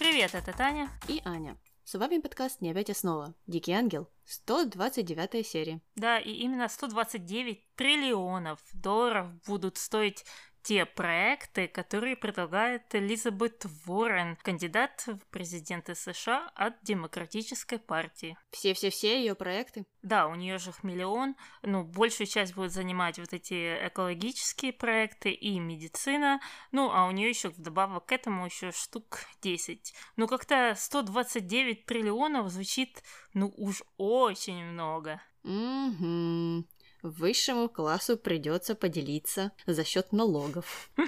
[0.00, 0.88] Привет, это Таня.
[1.08, 1.58] И Аня.
[1.84, 3.34] С вами подкаст «Не опять основа».
[3.46, 4.08] Дикий ангел.
[4.24, 5.82] 129 серия.
[5.94, 10.24] Да, и именно 129 триллионов долларов будут стоить
[10.62, 18.36] те проекты, которые предлагает Элизабет Уоррен, кандидат в президенты США от Демократической партии.
[18.50, 19.86] Все-все-все ее проекты?
[20.02, 21.36] Да, у нее же их миллион.
[21.62, 26.40] Ну, большую часть будет занимать вот эти экологические проекты и медицина.
[26.72, 29.94] Ну, а у нее еще вдобавок к этому еще штук 10.
[30.16, 33.02] Ну, как-то 129 триллионов звучит,
[33.34, 35.20] ну, уж очень много.
[35.44, 36.64] Угу.
[37.02, 40.90] Высшему классу придется поделиться за счет налогов.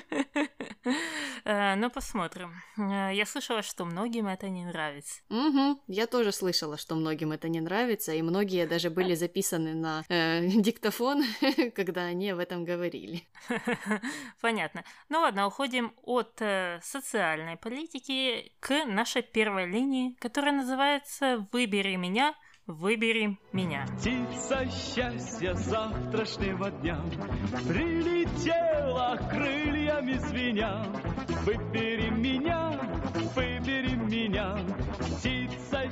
[1.44, 2.54] Э, ну, посмотрим.
[2.76, 5.22] Э, я слышала, что многим это не нравится.
[5.28, 10.04] Угу, я тоже слышала, что многим это не нравится, и многие даже были записаны на
[10.08, 11.24] э, диктофон,
[11.74, 13.26] когда они об этом говорили.
[14.40, 14.84] Понятно.
[15.08, 22.34] Ну ладно, уходим от э, социальной политики к нашей первой линии, которая называется «Выбери меня»,
[22.72, 23.84] Выбери меня.
[23.98, 26.98] Птица счастья завтрашнего дня
[27.68, 30.82] Прилетела крыльями звеня
[31.44, 32.70] Выбери меня,
[33.36, 34.56] выбери меня
[35.20, 35.41] Птица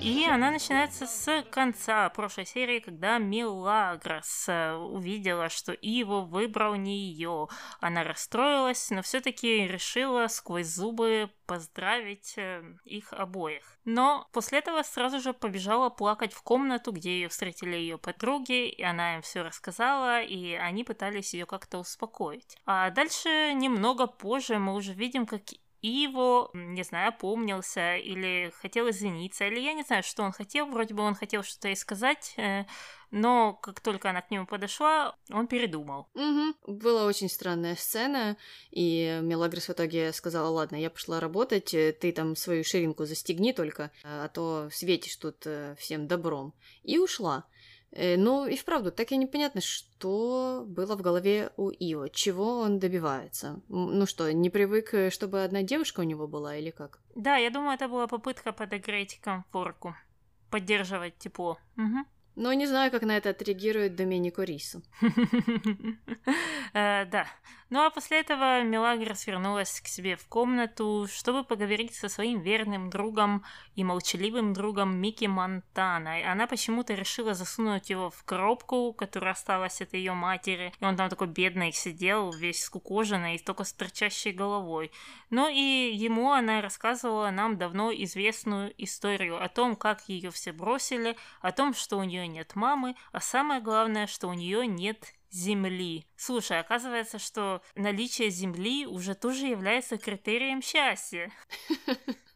[0.00, 7.10] И она начинается с конца прошлой серии, когда Милагрос э, увидела, что Иво выбрал не
[7.10, 7.48] ее.
[7.80, 13.78] Она расстроилась, но все-таки решила сквозь зубы поздравить э, их обоих.
[13.84, 18.82] Но после этого сразу же побежала плакать в комнату, где ее встретили ее подруги, и
[18.82, 22.56] она им все рассказала, и они пытались ее как-то успокоить.
[22.64, 25.42] А дальше немного позже мы уже видим, как
[25.82, 30.94] Иво, не знаю, опомнился или хотел извиниться, или я не знаю, что он хотел, вроде
[30.94, 32.64] бы он хотел что-то и сказать, э,
[33.10, 36.08] но как только она к нему подошла, он передумал.
[36.14, 36.76] Угу.
[36.78, 38.36] Была очень странная сцена,
[38.70, 43.52] и Мелагрос в итоге сказала, ладно, я пошла работать, э, ты там свою ширинку застегни
[43.52, 46.54] только, а то светишь тут э, всем добром.
[46.82, 47.46] И ушла.
[47.92, 52.78] Э, ну и вправду, так и непонятно, что было в голове у Ио, чего он
[52.78, 53.60] добивается.
[53.68, 57.00] Ну что, не привык, чтобы одна девушка у него была или как?
[57.14, 59.94] Да, я думаю, это была попытка подогреть комфорку,
[60.50, 61.58] поддерживать тепло.
[61.76, 62.06] Угу.
[62.36, 64.82] Но не знаю, как на это отреагирует Доменико Рису.
[66.72, 67.26] Э, да.
[67.70, 72.90] Ну а после этого Мелагрос вернулась к себе в комнату, чтобы поговорить со своим верным
[72.90, 73.44] другом
[73.76, 76.32] и молчаливым другом Микки Монтана.
[76.32, 80.72] Она почему-то решила засунуть его в коробку, которая осталась от ее матери.
[80.80, 84.90] И он там такой бедный сидел, весь скукоженный, только с торчащей головой.
[85.30, 91.16] Ну и ему она рассказывала нам давно известную историю о том, как ее все бросили,
[91.40, 96.06] о том, что у нее нет мамы, а самое главное, что у нее нет земли.
[96.16, 101.32] Слушай, оказывается, что наличие земли уже тоже является критерием счастья.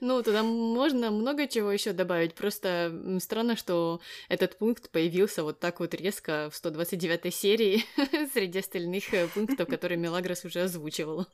[0.00, 2.34] Ну, туда можно много чего еще добавить.
[2.34, 7.84] Просто странно, что этот пункт появился вот так вот резко в 129 серии
[8.34, 11.26] среди остальных э, пунктов, которые Мелагрос уже озвучивала.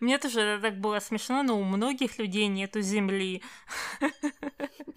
[0.00, 3.42] Мне тоже так было смешно, но у многих людей нету земли.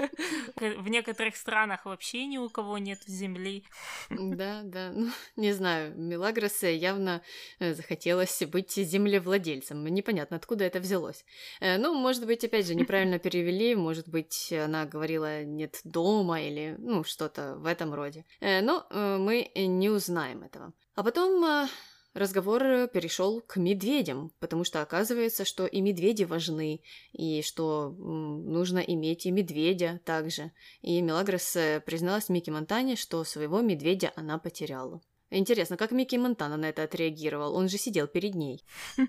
[0.56, 3.64] В некоторых странах вообще ни у кого нету земли.
[4.10, 4.92] Да, да.
[4.94, 7.22] Ну, не знаю, Мелагрос явно
[7.60, 9.86] э, захотелось быть землевладельцем.
[9.86, 11.26] Непонятно, откуда это взялось.
[11.60, 16.76] Э, ну, может быть, опять же, неправильно перевели, может быть, она говорила «нет дома» или,
[16.80, 18.26] ну, что-то в этом роде.
[18.40, 20.74] Э, но мы не узнаем этого.
[20.96, 21.68] А потом
[22.14, 26.82] разговор э, перешел к медведям, потому что оказывается, что и медведи важны,
[27.14, 30.52] и что нужно иметь и медведя также.
[30.82, 35.02] И Мелагрос э, призналась Микки Монтане, что своего медведя она потеряла.
[35.30, 37.56] Интересно, как Микки Монтана на это отреагировал?
[37.56, 38.64] Он же сидел перед ней.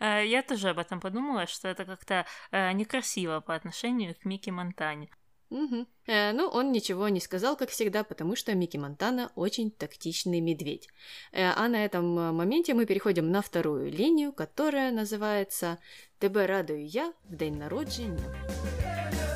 [0.00, 5.10] Э, я тоже об этом подумала, что это как-то некрасиво по отношению к Микки Монтане.
[5.52, 5.86] Угу.
[6.06, 10.88] Э, ну, он ничего не сказал, как всегда, потому что Микки Монтана очень тактичный медведь.
[11.30, 15.78] Э, а на этом э, моменте мы переходим на вторую линию, которая называется
[16.18, 18.18] «Тебе радую я в день народження».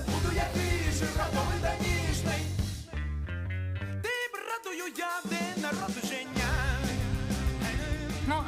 [0.06, 1.04] Буду я тише,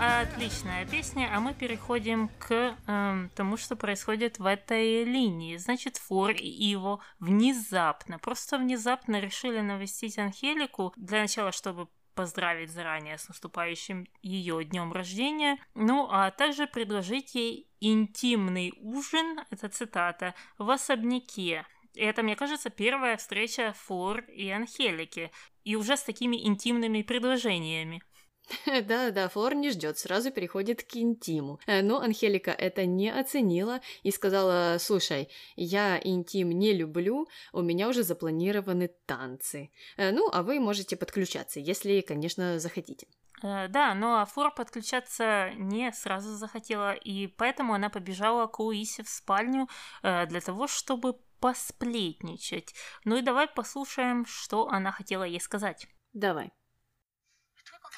[0.00, 5.56] Отличная песня, а мы переходим к э, тому, что происходит в этой линии.
[5.56, 13.18] Значит, Фор и его внезапно, просто внезапно решили навестить Анхелику для начала, чтобы поздравить заранее
[13.18, 20.70] с наступающим ее днем рождения, ну а также предложить ей интимный ужин, это цитата, в
[20.70, 21.66] особняке.
[21.96, 25.32] Это, мне кажется, первая встреча Флор и Анхелики,
[25.64, 28.02] и уже с такими интимными предложениями.
[28.84, 31.60] Да-да, Флор не ждет, сразу переходит к интиму.
[31.66, 37.88] Э, но Анхелика это не оценила и сказала, слушай, я интим не люблю, у меня
[37.88, 39.70] уже запланированы танцы.
[39.96, 43.06] Э, ну, а вы можете подключаться, если, конечно, захотите.
[43.42, 49.08] Э, да, но Флор подключаться не сразу захотела, и поэтому она побежала к Луисе в
[49.08, 49.68] спальню
[50.02, 52.74] для того, чтобы посплетничать.
[53.04, 55.86] Ну и давай послушаем, что она хотела ей сказать.
[56.12, 56.50] Давай.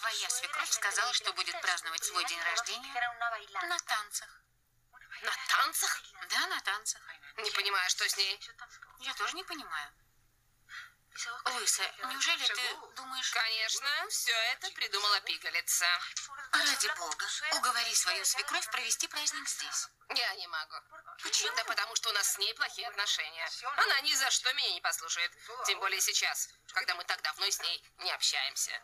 [0.00, 2.94] Твоя свекровь сказала, что будет праздновать свой день рождения
[3.69, 4.41] на танцах.
[5.23, 6.02] На танцах?
[6.31, 7.02] Да, на танцах.
[7.37, 8.41] Не понимаю, что с ней.
[9.00, 9.93] Я тоже не понимаю.
[11.44, 13.31] Луиса, неужели ты думаешь...
[13.31, 15.87] Конечно, все это придумала пигалица.
[16.53, 19.88] Ради бога, уговори свою свекровь провести праздник здесь.
[20.14, 20.76] Я не могу.
[21.23, 21.55] Почему?
[21.56, 23.50] Да потому что у нас с ней плохие отношения.
[23.76, 25.31] Она ни за что меня не послушает.
[25.67, 28.81] Тем более сейчас, когда мы так давно с ней не общаемся.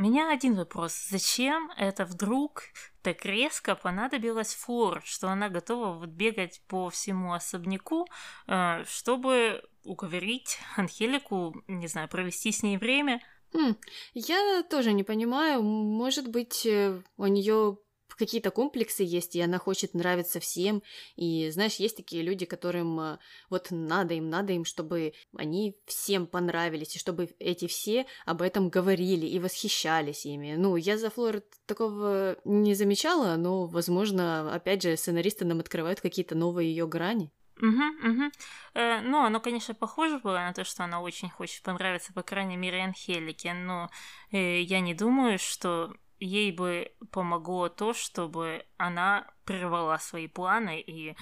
[0.00, 0.94] Меня один вопрос.
[1.10, 2.62] Зачем это вдруг
[3.02, 8.06] так резко понадобилось Флор, что она готова вот бегать по всему особняку,
[8.46, 13.20] э, чтобы уговорить Анхелику, не знаю, провести с ней время?
[13.52, 13.76] Хм,
[14.14, 15.62] я тоже не понимаю.
[15.62, 17.76] Может быть, э, у нее
[18.20, 20.82] какие-то комплексы есть, и она хочет нравиться всем.
[21.16, 23.18] И знаешь, есть такие люди, которым э,
[23.48, 28.68] вот надо им, надо им, чтобы они всем понравились, и чтобы эти все об этом
[28.68, 30.54] говорили и восхищались ими.
[30.56, 36.34] Ну, я за Флор такого не замечала, но, возможно, опять же, сценаристы нам открывают какие-то
[36.34, 37.32] новые ее грани.
[37.56, 38.30] Угу, угу.
[38.74, 42.56] Э, ну, оно, конечно, похоже было на то, что она очень хочет понравиться, по крайней
[42.56, 43.90] мере, Анхелике, но
[44.30, 51.16] э, я не думаю, что ей бы помогло то, чтобы она прервала свои планы и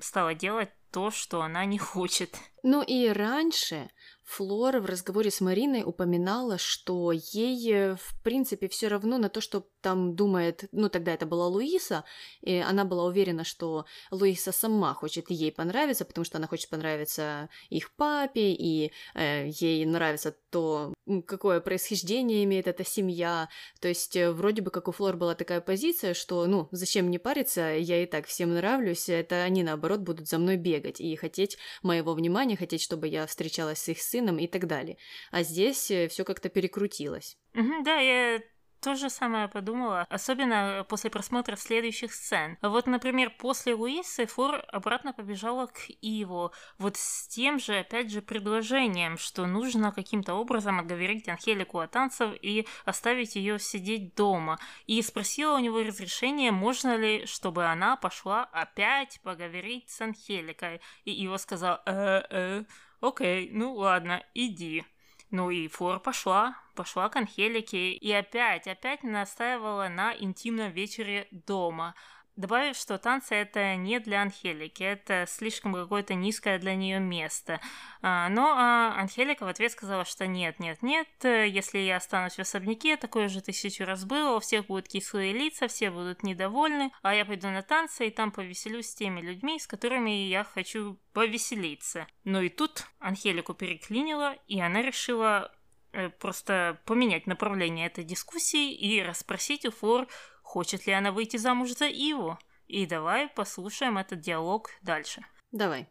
[0.00, 2.36] стала делать то, что она не хочет.
[2.62, 3.90] Ну и раньше
[4.24, 9.40] Флора в разговоре с Мариной упоминала, что ей, э, в принципе, все равно на то,
[9.40, 12.04] что там думает, ну тогда это была Луиса,
[12.42, 17.48] и она была уверена, что Луиса сама хочет ей понравиться, потому что она хочет понравиться
[17.70, 20.92] их папе, и э, ей нравится то,
[21.26, 23.48] какое происхождение имеет эта семья.
[23.80, 27.18] То есть э, вроде бы как у Флор была такая позиция, что, ну, зачем мне
[27.18, 31.58] париться, я и так всем нравлюсь, это они, наоборот, будут за мной бегать и хотеть
[31.82, 34.96] моего внимания, хотеть, чтобы я встречалась с их сыном и так далее.
[35.30, 37.36] А здесь э, все как-то перекрутилось.
[37.54, 38.40] Да, я
[38.80, 42.56] то же самое подумала, особенно после просмотра следующих сцен.
[42.62, 48.22] Вот, например, после Луисы Фор обратно побежала к Иву, вот с тем же, опять же,
[48.22, 54.58] предложением, что нужно каким-то образом отговорить Анхелику от танцев и оставить ее сидеть дома.
[54.86, 60.80] И спросила у него разрешение, можно ли, чтобы она пошла опять поговорить с Анхеликой.
[61.04, 62.64] И Ива сказал, э-э,
[63.00, 64.84] окей, ну ладно, иди.
[65.30, 71.94] Ну и Флор пошла, пошла к Анхелике и опять, опять настаивала на интимном вечере дома.
[72.38, 77.60] Добавив, что танцы это не для Анхелики, это слишком какое-то низкое для нее место.
[78.00, 82.38] А, но а, Анхелика в ответ сказала, что нет, нет, нет, если я останусь в
[82.38, 87.12] особняке, такое же тысячу раз было, у всех будут кислые лица, все будут недовольны, а
[87.12, 92.06] я пойду на танцы и там повеселюсь с теми людьми, с которыми я хочу повеселиться.
[92.22, 95.52] Но и тут Анхелику переклинило, и она решила
[95.90, 100.06] э, просто поменять направление этой дискуссии и расспросить у Флор,
[100.48, 102.38] хочет ли она выйти замуж за Иву.
[102.68, 105.20] И давай послушаем этот диалог дальше.
[105.52, 105.88] Давай.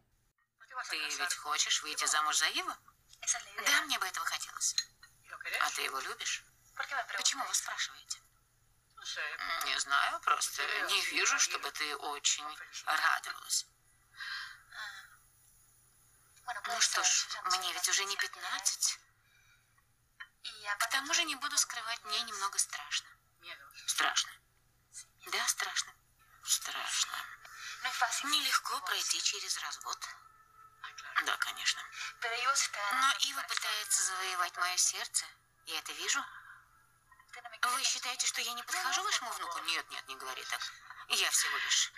[0.89, 2.73] Ты ведь хочешь выйти замуж за Иву?
[3.65, 4.75] Да, мне бы этого хотелось.
[5.61, 6.43] А ты его любишь?
[7.17, 8.19] Почему вы спрашиваете?
[9.65, 12.45] Не знаю, просто не вижу, чтобы ты очень
[12.85, 13.67] радовалась.
[16.67, 18.99] Ну что ж, мне ведь уже не пятнадцать.
[20.79, 23.09] К тому же не буду скрывать, мне немного страшно.
[23.85, 24.31] Страшно.
[25.31, 25.93] Да, страшно.
[26.43, 27.17] Страшно.
[28.23, 29.99] Нелегко пройти через развод.
[31.25, 31.81] Да, конечно.
[32.21, 35.25] Но Ива пытается завоевать мое сердце.
[35.65, 36.23] Я это вижу.
[37.61, 39.59] Вы считаете, что я не подхожу вашему внуку?
[39.59, 40.61] Нет, нет, не говори так.
[41.09, 41.91] Я всего лишь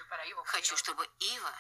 [0.46, 1.54] хочу, чтобы Ива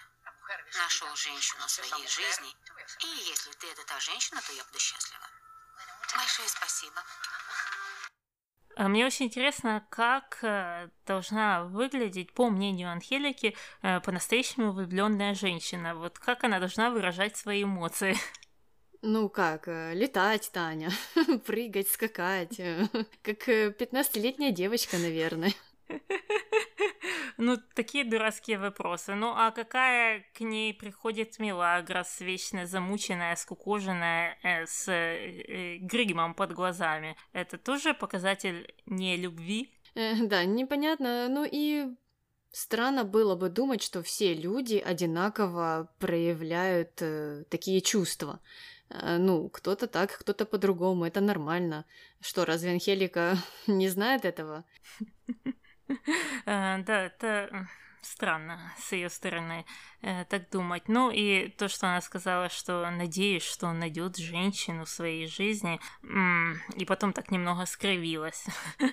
[0.73, 2.55] нашел женщину своей жизни.
[2.99, 5.29] И если ты это та женщина, то я буду счастлива.
[6.15, 7.03] Большое спасибо.
[8.79, 15.95] А мне очень интересно, как э, должна выглядеть, по мнению Анхелики, э, по-настоящему влюбленная женщина.
[15.95, 18.15] Вот как она должна выражать свои эмоции.
[19.01, 20.91] Ну как, э, летать, Таня,
[21.45, 22.55] прыгать, скакать,
[23.21, 25.51] как 15-летняя девочка, наверное.
[27.41, 29.15] Ну, такие дурацкие вопросы.
[29.15, 36.51] Ну, а какая к ней приходит Мелагрос, вечно замученная, скукоженная, э, с э, гримом под
[36.51, 37.15] глазами?
[37.31, 39.71] Это тоже показатель не любви?
[39.95, 41.29] Э, да, непонятно.
[41.29, 41.95] Ну и
[42.51, 48.41] Странно было бы думать, что все люди одинаково проявляют э, такие чувства.
[48.89, 51.85] Э, ну, кто-то так, кто-то по-другому, это нормально.
[52.21, 54.65] Что, разве Анхелика не знает этого?
[56.45, 57.67] Э, да, это
[58.01, 59.65] странно с ее стороны
[60.01, 60.87] э, так думать.
[60.87, 65.79] Ну и то, что она сказала, что надеюсь, что он найдет женщину в своей жизни,
[66.75, 68.45] и потом так немного скривилась.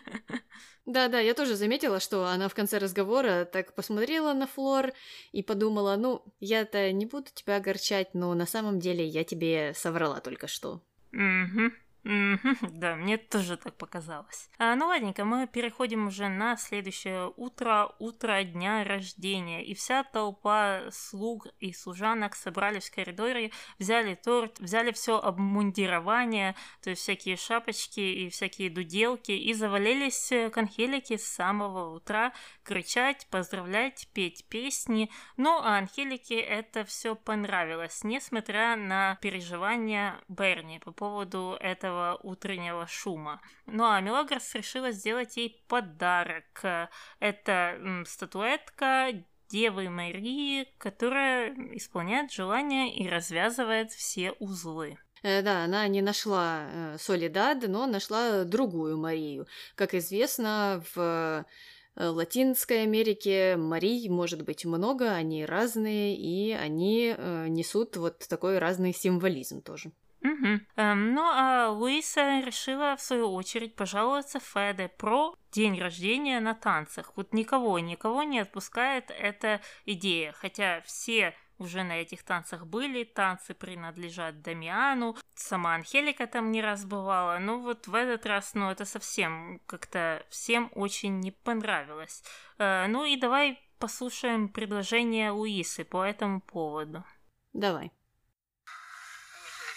[0.87, 4.93] Да-да, я тоже заметила, что она в конце разговора так посмотрела на Флор
[5.33, 10.21] и подумала, ну, я-то не буду тебя огорчать, но на самом деле я тебе соврала
[10.21, 10.81] только что.
[11.13, 11.73] Угу.
[12.07, 14.49] Да, мне тоже так показалось.
[14.59, 19.65] А, ну ладненько, мы переходим уже на следующее утро, утро дня рождения.
[19.65, 26.91] И вся толпа слуг и служанок собрались в коридоре, взяли торт, взяли все обмундирование, то
[26.91, 32.33] есть всякие шапочки и всякие дуделки, и завалились к Анхелике с самого утра
[32.63, 35.11] кричать, поздравлять, петь песни.
[35.37, 42.87] Ну, а Анхелике это все понравилось, несмотря на переживания Берни по поводу этого этого утреннего
[42.87, 43.41] шума.
[43.67, 46.91] Ну а Мелагрос решила сделать ей подарок.
[47.21, 54.99] Это статуэтка Девы Марии, которая исполняет желания и развязывает все узлы.
[55.23, 59.47] Э, да, она не нашла э, Солидад, но нашла другую Марию.
[59.77, 67.15] Как известно, в э, Латинской Америке Марий может быть много, они разные, и они
[67.49, 69.93] несут вот такой разный символизм тоже.
[70.27, 70.61] Угу.
[70.77, 77.13] Эм, ну а Луиса решила в свою очередь пожаловаться Феде про день рождения на танцах.
[77.17, 83.55] Вот никого, никого не отпускает эта идея, хотя все уже на этих танцах были, танцы
[83.55, 88.85] принадлежат Дамиану, сама Анхелика там не раз бывала, но вот в этот раз, ну, это
[88.85, 92.23] совсем как-то всем очень не понравилось.
[92.59, 97.05] Э, ну и давай послушаем предложение Луисы по этому поводу.
[97.53, 97.91] Давай.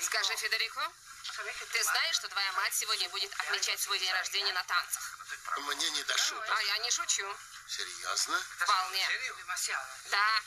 [0.01, 0.91] Скажи, Федерико,
[1.71, 5.17] ты знаешь, что твоя мать сегодня будет отмечать свой день рождения на танцах?
[5.57, 6.49] Мне не до шуток.
[6.49, 7.35] А я не шучу.
[7.67, 8.41] Серьезно?
[8.59, 9.07] Вполне.
[10.09, 10.41] Да.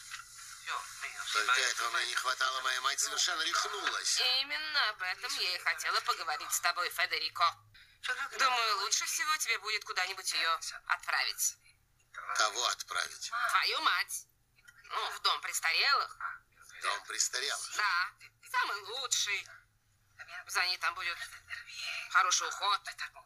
[1.32, 4.20] Только этого мне не хватало, моя мать совершенно рехнулась.
[4.40, 7.56] Именно об этом я и хотела поговорить с тобой, Федерико.
[8.38, 11.56] Думаю, лучше всего тебе будет куда-нибудь ее отправить.
[12.36, 13.30] Кого отправить?
[13.50, 14.26] Твою мать.
[14.84, 16.18] Ну, в дом престарелых.
[16.82, 17.76] Дом престарелых?
[17.76, 18.12] Да.
[18.52, 19.48] Самый лучший.
[20.46, 21.16] За ней там будет
[22.10, 22.80] хороший уход.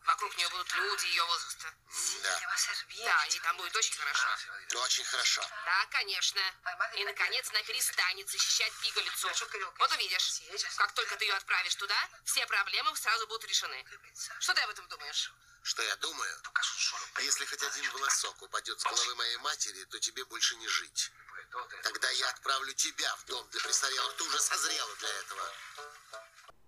[0.05, 1.75] Вокруг нее будут люди ее возраста.
[2.23, 2.41] Да.
[3.05, 4.29] Да, ей там будет очень хорошо.
[4.85, 5.43] Очень хорошо.
[5.65, 6.41] Да, конечно.
[6.95, 9.29] И, наконец, она перестанет защищать пигалицу.
[9.79, 10.43] Вот увидишь,
[10.77, 13.85] как только ты ее отправишь туда, все проблемы сразу будут решены.
[14.39, 15.33] Что ты об этом думаешь?
[15.63, 16.43] Что я думаю?
[17.19, 21.11] Если хоть один волосок упадет с головы моей матери, то тебе больше не жить.
[21.83, 24.17] Тогда я отправлю тебя в дом для престарелых.
[24.17, 25.43] Ты уже созрела для этого.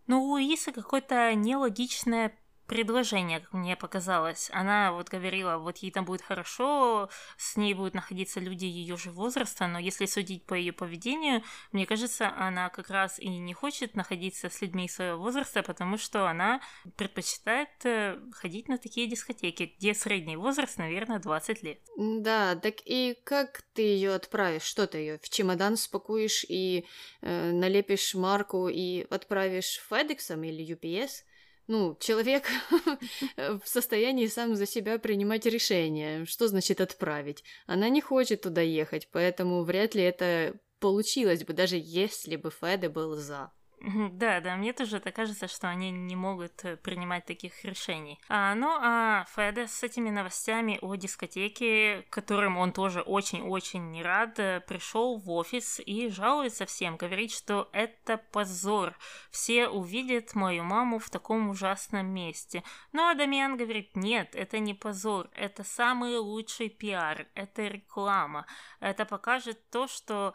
[0.07, 2.39] Ну, у Луисы какое-то нелогичное
[2.69, 4.51] предложение, как мне показалось.
[4.53, 9.11] Она вот говорила, вот ей там будет хорошо, с ней будут находиться люди ее же
[9.11, 13.97] возраста, но если судить по ее поведению, мне кажется, она как раз и не хочет
[13.97, 16.61] находиться с людьми своего возраста, потому что она
[16.97, 21.81] предпочитает э, ходить на такие дискотеки, где средний возраст, наверное, 20 лет.
[21.97, 24.63] Да, так и как ты ее отправишь?
[24.63, 26.85] Что ты ее в чемодан спакуешь и
[27.23, 31.25] э, налепишь марку и отправишь FedEx или UPS?
[31.69, 32.45] Ну, человек
[33.37, 36.25] в состоянии сам за себя принимать решения.
[36.25, 37.45] Что значит отправить?
[37.67, 42.89] Она не хочет туда ехать, поэтому вряд ли это получилось бы, даже если бы Феде
[42.89, 43.53] был за.
[43.81, 48.19] Да, да, мне тоже это кажется, что они не могут э, принимать таких решений.
[48.29, 54.39] А, ну, а Феда с этими новостями о дискотеке, которым он тоже очень-очень не рад,
[54.39, 58.97] э, пришел в офис и жалуется всем, говорит, что это позор.
[59.31, 62.65] Все увидят мою маму в таком ужасном месте.
[62.93, 68.47] Ну, а Дамиан говорит, нет, это не позор, это самый лучший пиар, это реклама.
[68.81, 70.35] Это покажет то, что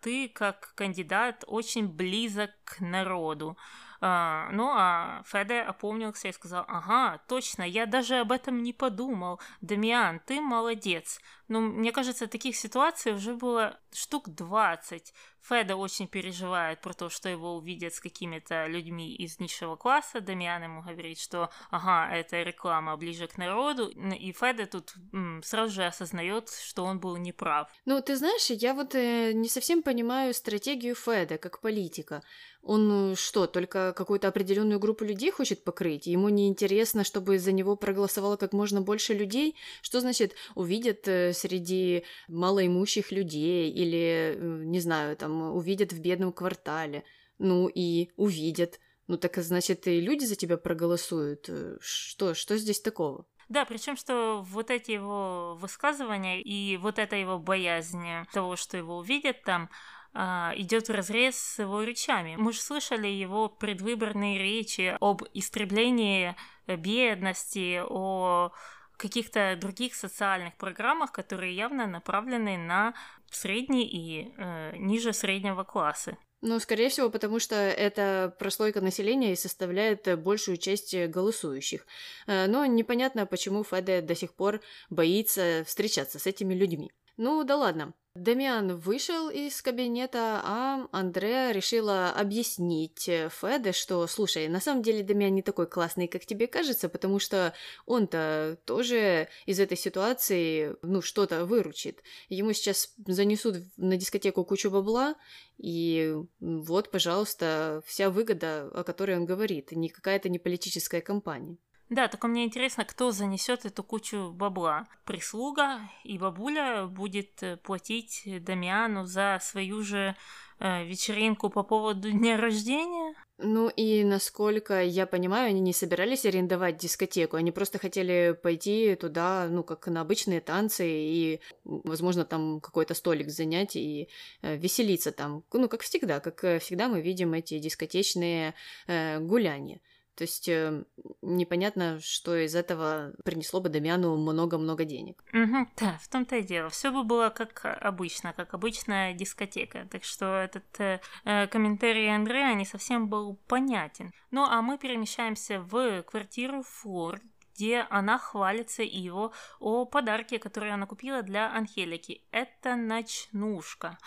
[0.00, 3.56] ты как кандидат очень близок к народу.
[4.00, 9.40] А, ну а Феде опомнился и сказал, ага, точно, я даже об этом не подумал.
[9.60, 11.20] Дамиан, ты молодец.
[11.48, 15.12] Ну, мне кажется, таких ситуаций уже было штук 20.
[15.48, 20.20] Феда очень переживает про то, что его увидят с какими-то людьми из низшего класса.
[20.20, 23.88] Дамиан ему говорит, что ага, это реклама ближе к народу.
[23.88, 27.70] И Феда тут м, сразу же осознает, что он был неправ.
[27.86, 32.22] Ну, ты знаешь, я вот э, не совсем понимаю стратегию Феда как политика.
[32.62, 36.06] Он э, что, только какую-то определенную группу людей хочет покрыть?
[36.06, 39.56] Ему не интересно, чтобы за него проголосовало как можно больше людей?
[39.80, 46.32] Что значит увидят э, среди малоимущих людей или, э, не знаю, там, увидят в бедном
[46.32, 47.04] квартале?
[47.38, 48.80] Ну и увидят.
[49.06, 51.48] Ну так значит и люди за тебя проголосуют.
[51.80, 53.24] Что, что здесь такого?
[53.48, 58.98] Да, причем что вот эти его высказывания и вот эта его боязнь того, что его
[58.98, 59.70] увидят там,
[60.12, 62.36] а, идет в разрез с его речами.
[62.36, 68.52] Мы же слышали его предвыборные речи об истреблении бедности, о
[68.98, 72.94] каких-то других социальных программах, которые явно направлены на
[73.30, 76.18] средний и э, ниже среднего класса.
[76.40, 81.86] Ну, скорее всего, потому что это прослойка населения и составляет большую часть голосующих.
[82.26, 86.92] Э, но непонятно, почему Феде до сих пор боится встречаться с этими людьми.
[87.18, 87.94] Ну да ладно.
[88.14, 95.34] Дамиан вышел из кабинета, а Андреа решила объяснить Феде, что, слушай, на самом деле Дамиан
[95.34, 97.54] не такой классный, как тебе кажется, потому что
[97.86, 102.02] он-то тоже из этой ситуации, ну, что-то выручит.
[102.28, 105.16] Ему сейчас занесут на дискотеку кучу бабла,
[105.58, 111.56] и вот, пожалуйста, вся выгода, о которой он говорит, не какая-то не политическая кампания.
[111.90, 114.86] Да, только мне интересно, кто занесет эту кучу бабла.
[115.04, 120.14] Прислуга и бабуля будет э, платить Дамиану за свою же
[120.60, 123.14] э, вечеринку по поводу дня рождения.
[123.38, 129.46] Ну и насколько я понимаю, они не собирались арендовать дискотеку, они просто хотели пойти туда,
[129.48, 134.10] ну, как на обычные танцы и, возможно, там какой-то столик занять и
[134.42, 135.42] э, веселиться там.
[135.54, 138.52] Ну, как всегда, как всегда мы видим эти дискотечные
[138.88, 139.80] э, гуляния.
[140.18, 140.82] То есть э,
[141.22, 145.22] непонятно, что из этого принесло бы Дамиану много-много денег.
[145.32, 146.70] Угу, да, в том-то и дело.
[146.70, 149.86] Все бы было как обычно, как обычная дискотека.
[149.88, 154.12] Так что этот э, э, комментарий Андрея не совсем был понятен.
[154.32, 157.20] Ну а мы перемещаемся в квартиру Флор,
[157.54, 162.24] где она хвалится его о подарке, который она купила для Анхелики.
[162.32, 163.98] Это ночнушка.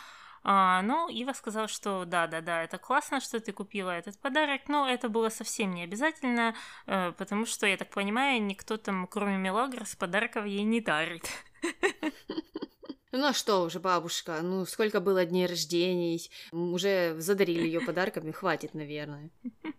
[0.43, 5.08] А, ну, Ива сказала, что да-да-да, это классно, что ты купила этот подарок, но это
[5.08, 6.56] было совсем не обязательно,
[6.88, 11.30] э, потому что, я так понимаю, никто там, кроме Мелагрос, подарков ей не дарит.
[13.12, 18.74] Ну а что уже, бабушка, ну сколько было дней рождений, уже задарили ее подарками, хватит,
[18.74, 19.30] наверное.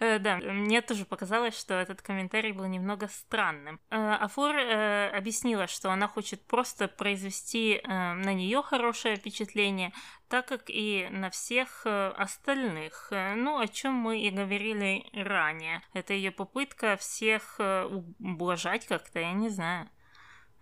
[0.00, 3.78] Э, да, мне тоже показалось, что этот комментарий был немного странным.
[3.90, 9.92] Э, Афур э, объяснила, что она хочет просто произвести на нее хорошее впечатление,
[10.28, 13.12] так как и на всех остальных.
[13.12, 15.82] Ну, о чем мы и говорили ранее.
[15.92, 17.60] Это ее попытка всех
[18.18, 19.88] ублажать как-то, я не знаю.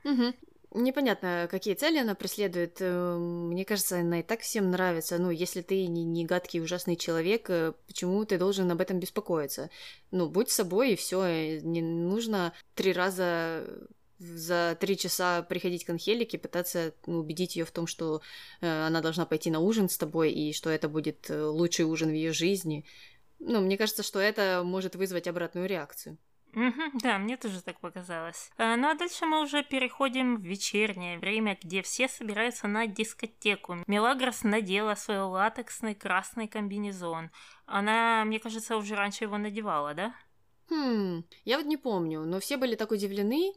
[0.04, 0.34] Угу.
[0.72, 2.76] Непонятно, какие цели она преследует.
[2.80, 5.18] Э, мне кажется, она и так всем нравится.
[5.18, 9.68] Ну, если ты не, не гадкий, ужасный человек, э, почему ты должен об этом беспокоиться?
[10.12, 11.24] Ну, будь собой, и все.
[11.24, 13.66] Э, не нужно три раза
[14.20, 18.20] за три часа приходить к Анхелике, пытаться ну, убедить ее в том, что
[18.60, 22.14] э, она должна пойти на ужин с тобой, и что это будет лучший ужин в
[22.14, 22.84] ее жизни.
[23.40, 26.16] Ну, мне кажется, что это может вызвать обратную реакцию.
[26.54, 28.50] Угу, да, мне тоже так показалось.
[28.56, 33.76] А, ну а дальше мы уже переходим в вечернее время, где все собираются на дискотеку.
[33.86, 37.30] Мелагрос надела свой латексный красный комбинезон.
[37.66, 40.14] Она, мне кажется, уже раньше его надевала, да?
[40.70, 43.52] Хм, я вот не помню, но все были так удивлены,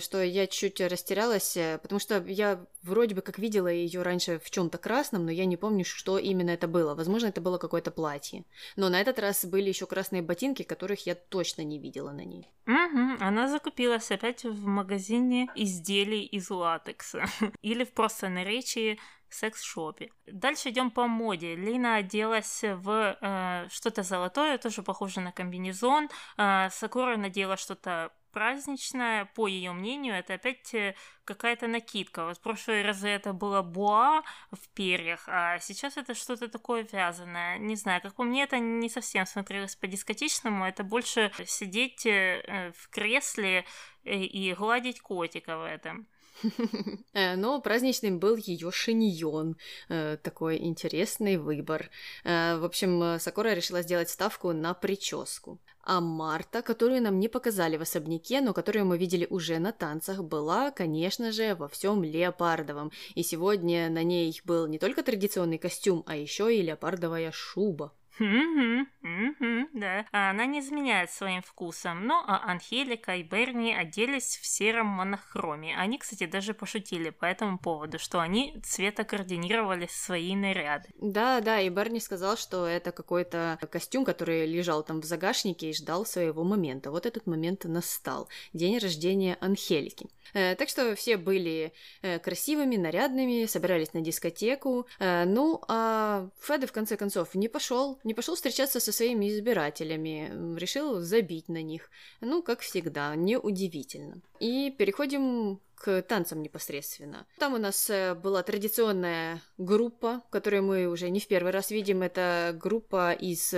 [0.00, 4.50] что я чуть растерялась, э, потому что я вроде бы как видела ее раньше в
[4.50, 6.94] чем-то красном, но я не помню, что именно это было.
[6.94, 8.44] Возможно, это было какое-то платье.
[8.76, 12.48] Но на этот раз были еще красные ботинки, которых я точно не видела на ней.
[12.66, 17.24] Угу, она закупилась опять в магазине изделий из латекса.
[17.62, 18.98] Или в просто наречии
[19.30, 20.10] секс-шопе.
[20.26, 21.54] Дальше идем по моде.
[21.54, 26.08] Лина оделась в э, что-то золотое, тоже похоже на комбинезон.
[26.36, 32.26] Э, Сакура надела что-то праздничная, по ее мнению, это опять э, какая-то накидка.
[32.26, 37.58] Вот в прошлый раз это было буа в перьях, а сейчас это что-то такое вязаное.
[37.58, 42.88] Не знаю, как по мне, это не совсем смотрелось по-дискотичному, это больше сидеть э, в
[42.90, 43.64] кресле
[44.04, 46.06] э, и гладить котика в этом.
[47.12, 49.56] Э, но праздничным был ее шиньон.
[49.88, 51.90] Э, такой интересный выбор.
[52.24, 55.58] Э, в общем, Сакура решила сделать ставку на прическу.
[55.92, 60.22] А Марта, которую нам не показали в особняке, но которую мы видели уже на танцах,
[60.22, 62.92] была, конечно же, во всем леопардовом.
[63.16, 67.92] И сегодня на ней был не только традиционный костюм, а еще и леопардовая шуба.
[68.20, 70.04] Угу, угу, да.
[70.12, 72.06] А она не изменяет своим вкусом.
[72.06, 75.74] Но а Анхелика и Берни оделись в сером монохроме.
[75.76, 80.90] Они, кстати, даже пошутили по этому поводу, что они цветокоординировали свои наряды.
[81.00, 85.74] Да, да, и Берни сказал, что это какой-то костюм, который лежал там в загашнике и
[85.74, 86.90] ждал своего момента.
[86.90, 88.28] Вот этот момент настал.
[88.52, 90.08] День рождения Анхелики.
[90.34, 94.86] Э, так что все были э, красивыми, нарядными, собирались на дискотеку.
[94.98, 100.56] Э, ну, а Феда в конце концов не пошел, не пошел встречаться со своими избирателями,
[100.58, 101.90] решил забить на них.
[102.20, 104.20] Ну, как всегда, неудивительно.
[104.40, 107.24] И переходим к танцам непосредственно.
[107.38, 107.88] Там у нас
[108.20, 112.02] была традиционная группа, которую мы уже не в первый раз видим.
[112.02, 113.54] Это группа из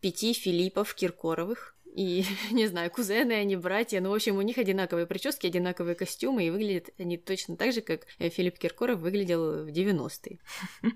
[0.00, 1.74] пяти Филиппов Киркоровых.
[1.94, 6.44] И, не знаю, кузены они, братья, ну, в общем, у них одинаковые прически, одинаковые костюмы,
[6.44, 10.38] и выглядят они точно так же, как э, Филипп Киркоров выглядел в 90-е.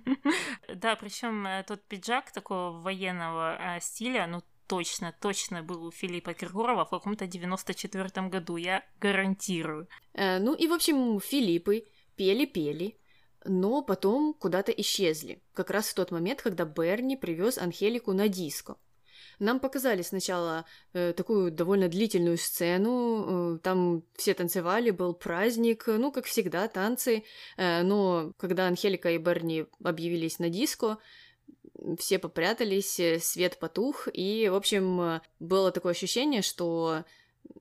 [0.74, 6.34] Да, причем э, тот пиджак такого военного э, стиля, ну, точно, точно был у Филиппа
[6.34, 9.88] Киркорова в каком-то 94-м году, я гарантирую.
[10.14, 11.84] Ну и, в общем, Филиппы
[12.16, 12.96] пели-пели,
[13.44, 15.42] но потом куда-то исчезли.
[15.52, 18.76] Как раз в тот момент, когда Берни привез Анхелику на диско.
[19.38, 26.12] Нам показали сначала э, такую довольно длительную сцену, э, там все танцевали, был праздник, ну,
[26.12, 27.24] как всегда, танцы,
[27.56, 30.98] э, но когда Анхелика и Берни объявились на диско,
[31.98, 37.04] все попрятались, э, свет потух, и, в общем, э, было такое ощущение, что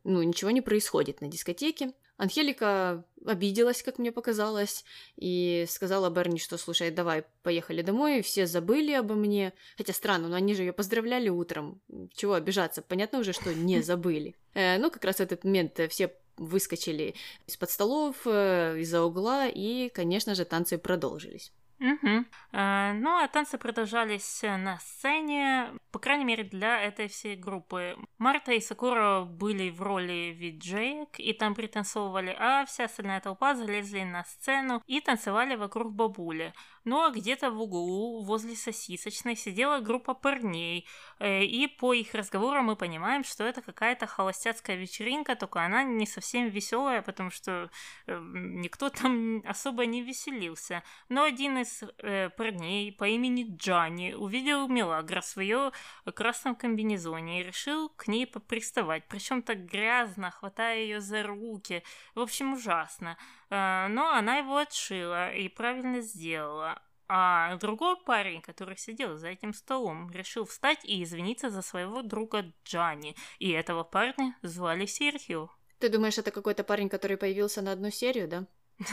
[0.03, 1.93] ну, ничего не происходит на дискотеке.
[2.17, 8.91] Анхелика обиделась, как мне показалось, и сказала Берни, что, слушай, давай, поехали домой, все забыли
[8.91, 9.53] обо мне.
[9.77, 11.81] Хотя странно, но они же ее поздравляли утром.
[12.13, 12.81] Чего обижаться?
[12.81, 14.35] Понятно уже, что не забыли.
[14.53, 17.15] Э, ну, как раз в этот момент все выскочили
[17.47, 21.51] из-под столов, э, из-за угла, и, конечно же, танцы продолжились.
[21.83, 22.25] Угу.
[22.53, 27.97] Ну, а танцы продолжались на сцене, по крайней мере, для этой всей группы.
[28.17, 34.03] Марта и Сакура были в роли виджеек и там пританцовывали, а вся остальная толпа залезли
[34.03, 36.53] на сцену и танцевали вокруг бабули.
[36.85, 40.85] Ну а где-то в углу, возле сосисочной, сидела группа парней,
[41.19, 46.05] э, и по их разговорам мы понимаем, что это какая-то холостяцкая вечеринка, только она не
[46.05, 47.69] совсем веселая, потому что
[48.07, 50.83] э, никто там особо не веселился.
[51.07, 55.71] Но один из э, парней по имени Джанни увидел Мелагрос в ее
[56.13, 61.83] красном комбинезоне и решил к ней поприставать, причем так грязно, хватая ее за руки.
[62.13, 63.17] В общем, ужасно.
[63.53, 66.81] Э, но она его отшила и правильно сделала.
[67.07, 72.51] А другой парень, который сидел за этим столом, решил встать и извиниться за своего друга
[72.65, 73.15] Джани.
[73.37, 75.51] И этого парня звали Серхио.
[75.77, 78.47] Ты думаешь, это какой-то парень, который появился на одну серию, да?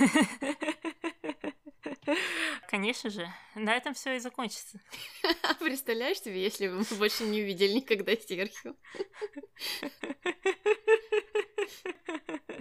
[2.69, 4.79] Конечно же, на этом все и закончится.
[5.61, 8.75] Представляешь себе, если бы мы больше не увидели никогда Серхио?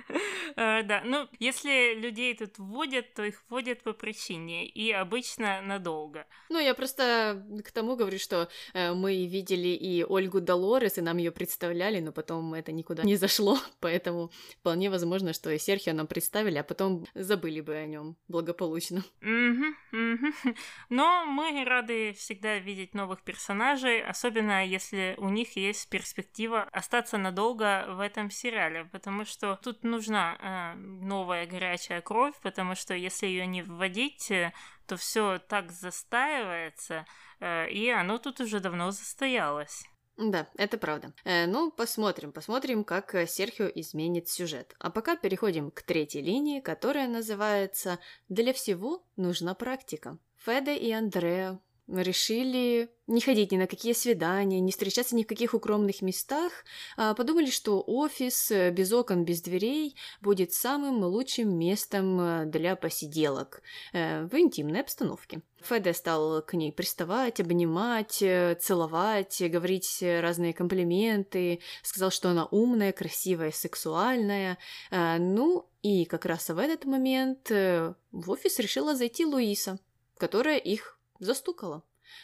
[0.55, 6.25] Э, да, ну, если людей тут вводят, то их вводят по причине, и обычно надолго.
[6.49, 11.17] Ну, я просто к тому говорю, что э, мы видели и Ольгу Долорес, и нам
[11.17, 16.07] ее представляли, но потом это никуда не зашло, поэтому вполне возможно, что и Серхио нам
[16.07, 19.03] представили, а потом забыли бы о нем благополучно.
[20.89, 27.85] Но мы рады всегда видеть новых персонажей, особенно если у них есть перспектива остаться надолго
[27.89, 33.47] в этом сериале, потому что тут нужна э, новая горячая кровь, потому что если ее
[33.47, 34.51] не вводить, э,
[34.87, 37.05] то все так застаивается,
[37.39, 39.85] э, и оно тут уже давно застоялось.
[40.17, 41.13] Да, это правда.
[41.23, 44.75] Э, ну, посмотрим, посмотрим, как э, Серхио изменит сюжет.
[44.77, 50.17] А пока переходим к третьей линии, которая называется «Для всего нужна практика».
[50.35, 51.59] Феде и Андреа
[51.91, 56.51] решили не ходить ни на какие свидания, не встречаться ни в каких укромных местах,
[56.95, 62.75] а подумали, что офис э, без окон, без дверей будет самым лучшим местом э, для
[62.75, 63.61] посиделок
[63.93, 65.41] э, в интимной обстановке.
[65.61, 68.23] Феде стал к ней приставать, обнимать,
[68.61, 74.57] целовать, говорить разные комплименты, сказал, что она умная, красивая, сексуальная.
[74.89, 77.95] Ну и как раз в этот момент в
[78.27, 79.79] офис решила зайти Луиса,
[80.17, 81.83] которая их застукала.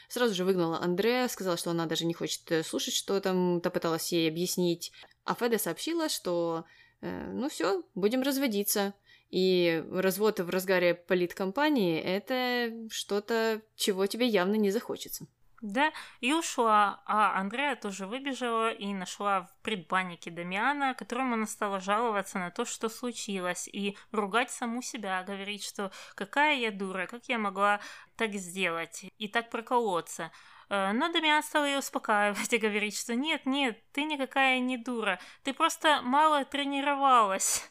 [0.10, 3.70] Сразу же выгнала Андрея, сказала, что она даже не хочет э, слушать, что там та
[3.70, 4.92] пыталась ей объяснить.
[5.24, 6.66] А Феда сообщила, что
[7.02, 8.94] э, ну все, будем разводиться.
[9.30, 15.28] И развод в разгаре политкомпании– это что-то, чего тебе явно не захочется.
[15.62, 21.80] Да, и ушла, а Андрея тоже выбежала и нашла в предбаннике Дамиана, которому она стала
[21.80, 27.30] жаловаться на то, что случилось, и ругать саму себя, говорить, что какая я дура, как
[27.30, 27.80] я могла
[28.16, 30.32] так сделать и так проколоться.
[30.70, 35.20] Э, но Дамиан стал ее успокаивать и говорить, что нет, нет, ты никакая не дура,
[35.44, 37.70] ты просто мало тренировалась.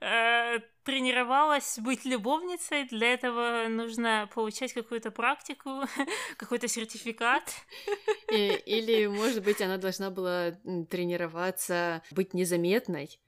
[0.00, 5.82] Э, тренировалась быть любовницей, для этого нужно получать какую-то практику,
[6.36, 7.42] какой-то сертификат.
[8.30, 10.52] Или, может быть, она должна была
[10.88, 13.18] тренироваться быть незаметной.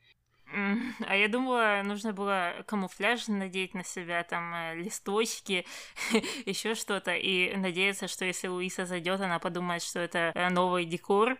[1.06, 5.64] А я думала, нужно было камуфляж надеть на себя, там э, листочки,
[6.46, 11.38] еще что-то, и надеяться, что если Луиса зайдет, она подумает, что это э, новый декор.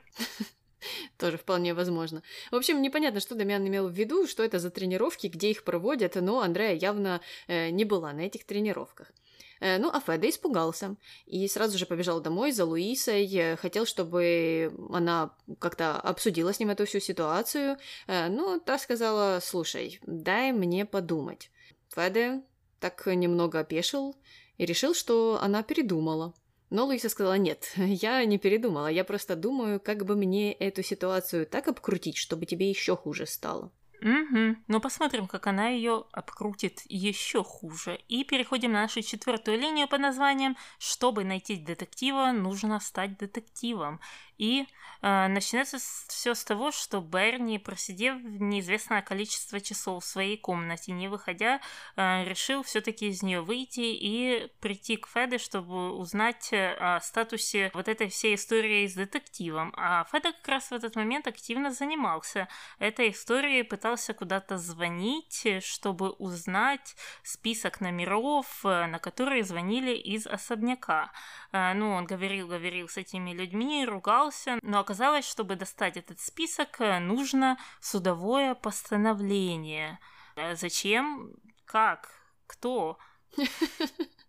[1.18, 2.22] Тоже вполне возможно.
[2.50, 6.14] В общем, непонятно, что Дамиан имел в виду, что это за тренировки, где их проводят,
[6.14, 9.12] но Андрея явно э, не была на этих тренировках.
[9.60, 10.96] Э, ну, а Феда испугался
[11.26, 16.70] и сразу же побежал домой за Луисой, э, хотел, чтобы она как-то обсудила с ним
[16.70, 21.50] эту всю ситуацию, э, но та сказала, слушай, дай мне подумать.
[21.94, 22.42] Феде
[22.78, 24.16] так немного опешил
[24.56, 26.34] и решил, что она передумала.
[26.70, 31.46] Но Луиса сказала, нет, я не передумала, я просто думаю, как бы мне эту ситуацию
[31.46, 33.70] так обкрутить, чтобы тебе еще хуже стало.
[34.02, 34.56] Угу.
[34.68, 38.00] Ну, посмотрим, как она ее обкрутит еще хуже.
[38.08, 44.00] И переходим на нашу четвертую линию под названием «Чтобы найти детектива, нужно стать детективом».
[44.40, 44.66] И
[45.02, 45.76] э, начинается
[46.08, 51.60] все с того, что Берни, просидев неизвестное количество часов в своей комнате, не выходя,
[51.96, 57.70] э, решил все-таки из нее выйти и прийти к Феде, чтобы узнать э, о статусе
[57.74, 59.74] вот этой всей истории с детективом.
[59.76, 66.10] А Феда как раз в этот момент активно занимался этой историей, пытался куда-то звонить, чтобы
[66.10, 71.12] узнать список номеров, э, на которые звонили из особняка.
[71.52, 76.80] Э, ну, он говорил, говорил с этими людьми, ругался, но оказалось, чтобы достать этот список,
[76.80, 79.98] э, нужно судовое постановление.
[80.36, 81.32] Э, зачем?
[81.64, 82.08] Как?
[82.46, 82.98] Кто?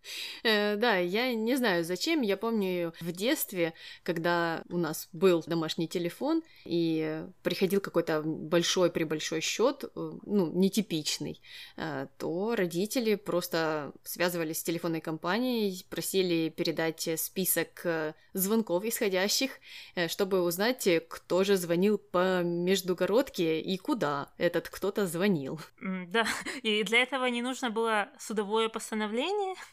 [0.42, 2.22] Э, да, я не знаю зачем.
[2.22, 9.04] Я помню в детстве, когда у нас был домашний телефон и приходил какой-то большой при
[9.04, 11.40] большой счет, э, ну, нетипичный,
[11.76, 17.86] э, то родители просто связывались с телефонной компанией, просили передать список
[18.32, 19.50] звонков исходящих,
[20.08, 25.60] чтобы узнать, кто же звонил по междугородке и куда этот кто-то звонил.
[25.80, 26.26] Да,
[26.62, 29.54] и для этого не нужно было судовое постановление.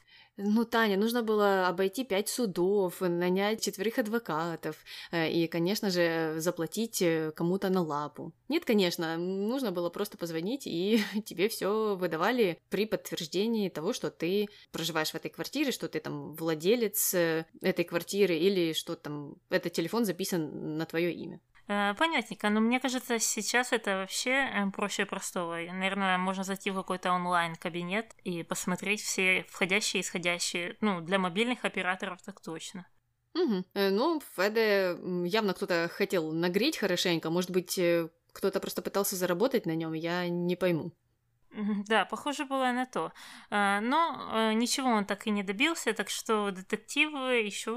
[0.42, 4.78] Ну, Таня, нужно было обойти пять судов, нанять четверых адвокатов
[5.12, 8.32] э, и, конечно же, заплатить э, кому-то на лапу.
[8.48, 14.48] Нет, конечно, нужно было просто позвонить, и тебе все выдавали при подтверждении того, что ты
[14.72, 19.74] проживаешь в этой квартире, что ты там владелец э, этой квартиры, или что там этот
[19.74, 21.42] телефон записан на твое имя.
[21.70, 25.56] Э, понятненько, но мне кажется, сейчас это вообще э, проще простого.
[25.72, 30.78] Наверное, можно зайти в какой-то онлайн-кабинет и посмотреть все входящие и исходящие.
[30.82, 32.88] Ну, для мобильных операторов так точно.
[33.36, 33.66] Угу.
[33.76, 37.30] Ну, Феде явно кто-то хотел нагреть хорошенько.
[37.30, 37.80] Может быть,
[38.34, 40.92] кто-то просто пытался заработать на нем, я не пойму.
[41.88, 43.12] Да, похоже было на то.
[43.50, 47.76] А, но э, ничего он так и не добился, так что детектив еще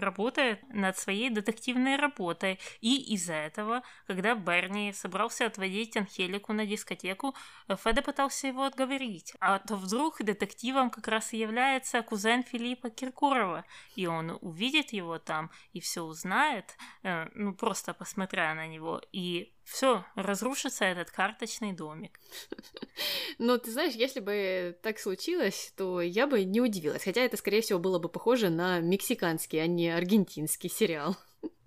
[0.00, 2.58] работает над своей детективной работой.
[2.80, 7.34] И из-за этого, когда Берни собрался отводить Анхелику на дискотеку,
[7.68, 9.34] Феда пытался его отговорить.
[9.40, 13.64] А то вдруг детективом как раз и является кузен Филиппа Киркорова,
[13.96, 19.52] и он увидит его там и все узнает, э, ну просто посмотря на него, и
[19.64, 22.18] все, разрушится этот карточный домик.
[23.38, 27.04] Ну, ты знаешь, если бы так случилось, то я бы не удивилась.
[27.04, 31.16] Хотя это, скорее всего, было бы похоже на мексиканский, а не аргентинский сериал.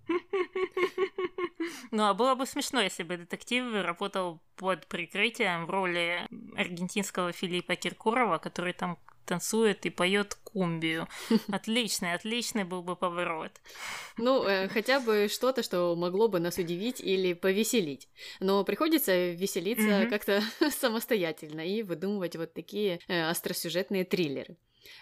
[1.91, 7.75] Ну, а было бы смешно, если бы детектив работал под прикрытием в роли аргентинского Филиппа
[7.75, 11.07] Киркорова, который там танцует и поет кумбию.
[11.51, 13.51] Отличный, отличный был бы поворот.
[14.17, 18.07] Ну, э, хотя бы что-то, что могло бы нас удивить или повеселить.
[18.39, 20.09] Но приходится веселиться mm-hmm.
[20.09, 24.57] как-то самостоятельно и выдумывать вот такие э, остросюжетные триллеры.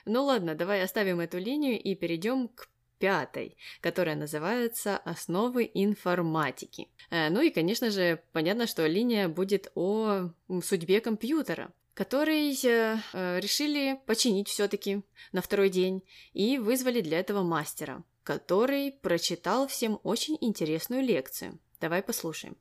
[0.06, 6.88] Ну ладно, давай оставим эту линию и перейдем к пятой, которая называется «Основы информатики».
[7.10, 10.30] Э, ну и, конечно же, понятно, что линия будет о
[10.64, 17.44] судьбе компьютера который э, э, решили починить все-таки на второй день и вызвали для этого
[17.44, 21.60] мастера, который прочитал всем очень интересную лекцию.
[21.80, 22.56] Давай послушаем.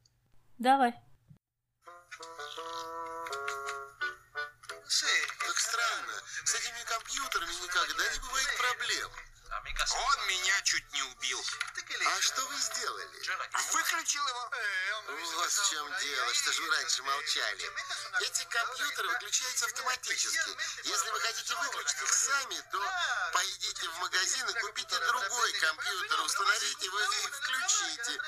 [0.58, 0.94] Давай.
[13.72, 14.50] Выключил его.
[15.36, 17.70] Вот в чем дело, что же вы раньше молчали.
[18.20, 20.50] Эти компьютеры выключаются автоматически.
[20.82, 22.92] Если вы хотите выключить их сами, то
[23.32, 28.18] пойдите в магазин и купите другой компьютер, установите его и включите.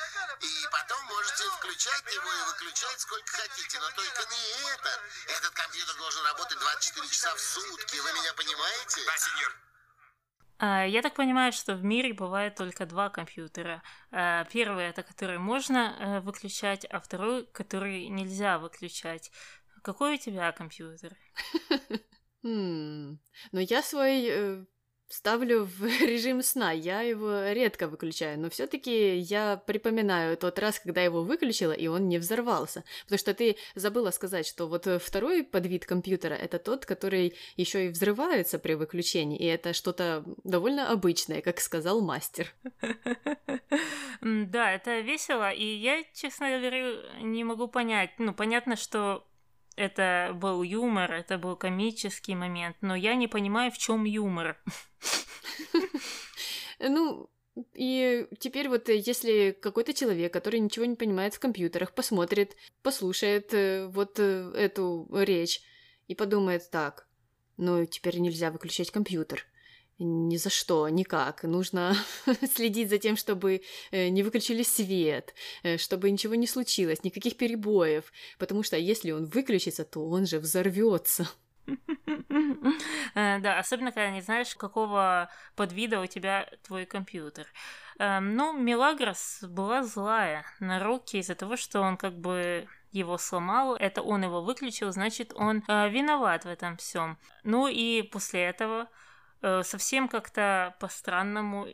[0.41, 5.01] И потом можете включать его и выключать сколько хотите, но только не этот.
[5.27, 9.05] Этот компьютер должен работать 24 часа в сутки, вы меня понимаете?
[9.05, 9.53] Да, сеньор.
[10.65, 13.83] А, Я так понимаю, что в мире бывает только два компьютера.
[14.13, 19.33] А, Первый это который можно э, выключать, а второй, который нельзя выключать.
[19.83, 21.17] Какой у тебя компьютер?
[22.45, 23.19] М,
[23.51, 24.65] Но я свой э,
[25.13, 26.73] ставлю в режим сна.
[26.73, 32.09] Я его редко выключаю, но все-таки я припоминаю тот раз, когда его выключила, и он
[32.09, 32.85] не взорвался.
[33.05, 37.87] Потому что ты забыла сказать, что вот э, второй подвид компьютера это тот, который еще
[37.87, 42.53] и взрывается при выключении, и это что-то довольно обычное, как сказал мастер.
[44.21, 48.11] Да, это весело, и я, честно говоря, не могу понять.
[48.19, 49.25] Ну, понятно, что
[49.77, 54.57] это был юмор, это был комический момент, но я не понимаю, в чем юмор.
[56.85, 57.31] Ну,
[57.75, 63.53] и теперь вот э, если какой-то человек, который ничего не понимает в компьютерах, посмотрит, послушает
[63.53, 65.63] э, вот э, эту речь
[66.09, 67.07] и подумает так,
[67.59, 69.47] ну, теперь нельзя выключать компьютер.
[70.03, 71.45] Ни за что, никак.
[71.45, 71.95] Нужно
[72.55, 73.63] следить за тем, чтобы
[73.93, 78.13] э, не выключили свет, э, чтобы ничего не случилось, никаких перебоев.
[78.39, 81.29] Потому что если он выключится, то он же взорвется.
[83.15, 87.47] Э, Да, особенно когда не знаешь, какого подвида у тебя твой компьютер.
[87.99, 94.03] Ну, Мелагрос была злая на Рокки из-за того, что он как бы его сломал, это
[94.03, 97.19] он его выключил, значит, он виноват в этом всем.
[97.45, 98.89] Ну и после этого
[99.63, 101.67] совсем как-то по-странному,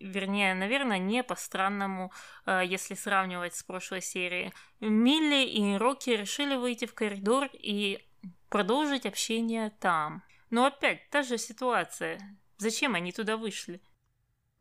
[0.00, 2.12] вернее, наверное, не по-странному,
[2.46, 8.06] э, если сравнивать с прошлой серией, Милли и Рокки решили выйти в коридор и
[8.48, 10.22] продолжить общение там.
[10.50, 12.20] Но опять та же ситуация.
[12.58, 13.80] Зачем они туда вышли?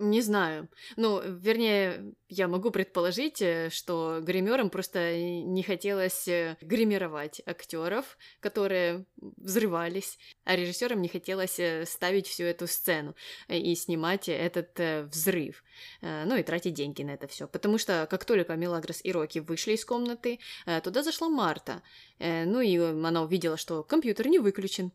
[0.01, 0.67] Не знаю.
[0.95, 9.05] Ну, вернее, я могу предположить, э, что гримерам просто не хотелось э, гримировать актеров, которые
[9.17, 13.15] взрывались, а режиссерам не хотелось э, ставить всю эту сцену
[13.47, 14.79] и снимать этот
[15.11, 15.63] взрыв.
[16.01, 17.47] Ну и тратить деньги на это все.
[17.47, 20.39] Потому что как только Мелагрос и Рокки вышли из комнаты,
[20.83, 21.81] туда зашла Марта.
[22.19, 24.91] Ну и она увидела, что компьютер не выключен.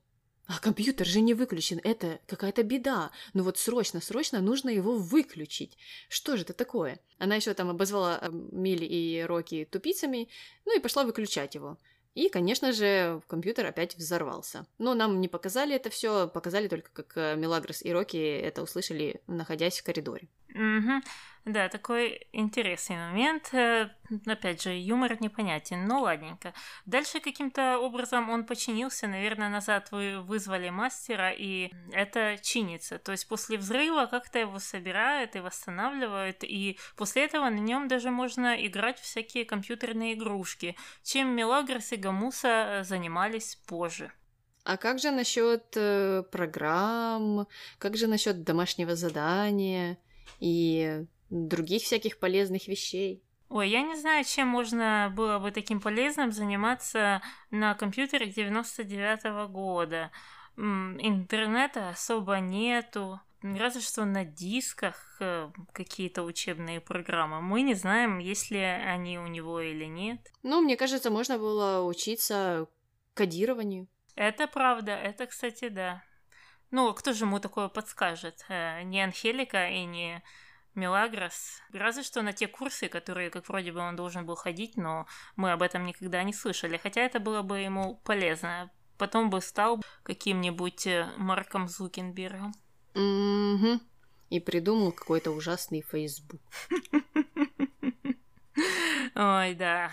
[0.46, 3.10] А компьютер же не выключен, это какая-то беда.
[3.34, 5.76] Ну вот срочно, срочно нужно его выключить.
[6.08, 7.00] Что же это такое?
[7.18, 10.28] Она еще там обозвала э, Милли и Рокки тупицами,
[10.64, 11.78] ну и пошла выключать его.
[12.14, 14.66] И, конечно же, компьютер опять взорвался.
[14.78, 19.20] Но нам не показали это все, показали только, как э, Мелагрос и Рокки это услышали,
[19.26, 20.28] находясь в коридоре.
[20.48, 21.02] Мгм.
[21.46, 23.54] Да, такой интересный момент.
[23.54, 23.88] Э,
[24.26, 26.52] Опять же, юмор непонятен, но ладненько.
[26.86, 32.98] Дальше каким-то образом он починился, наверное, назад вы вызвали мастера, и это чинится.
[32.98, 38.10] То есть после взрыва как-то его собирают и восстанавливают, и после этого на нем даже
[38.10, 44.10] можно играть всякие компьютерные игрушки, чем Мелагрос и Гамуса занимались позже.
[44.64, 47.46] А как же насчет э, программ?
[47.78, 49.96] Как же насчет домашнего задания
[50.40, 53.22] и других всяких полезных вещей?
[53.48, 60.10] Ой, я не знаю, чем можно было бы таким полезным заниматься на компьютере 99 года.
[60.56, 63.20] М, Интернета особо нету.
[63.42, 67.40] Разве что на дисках э, какие-то учебные программы.
[67.40, 70.32] Мы не знаем, есть ли они у него или нет.
[70.42, 72.66] Ну, мне кажется, можно было учиться
[73.14, 73.86] кодированию.
[74.16, 76.02] Это правда, это, кстати, да.
[76.72, 78.44] Ну, кто же ему такое подскажет?
[78.48, 80.22] Э, Не Анхелика и не
[80.76, 81.60] Мелагрос.
[81.72, 85.52] Разве что на те курсы, которые, как вроде бы, он должен был ходить, но мы
[85.52, 86.76] об этом никогда не слышали.
[86.76, 88.70] Хотя это было бы ему полезно.
[88.98, 92.54] Потом бы стал каким-нибудь э, Марком Зукенбергом.
[92.94, 93.80] Мгм.
[94.30, 96.40] И придумал какой-то ужасный Facebook.
[99.14, 99.90] Ой, да.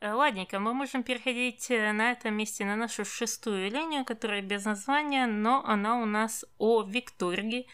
[0.00, 5.26] Ладненько, мы можем переходить э, на этом месте на нашу шестую линию, которая без названия,
[5.26, 7.66] но она у нас о Викторге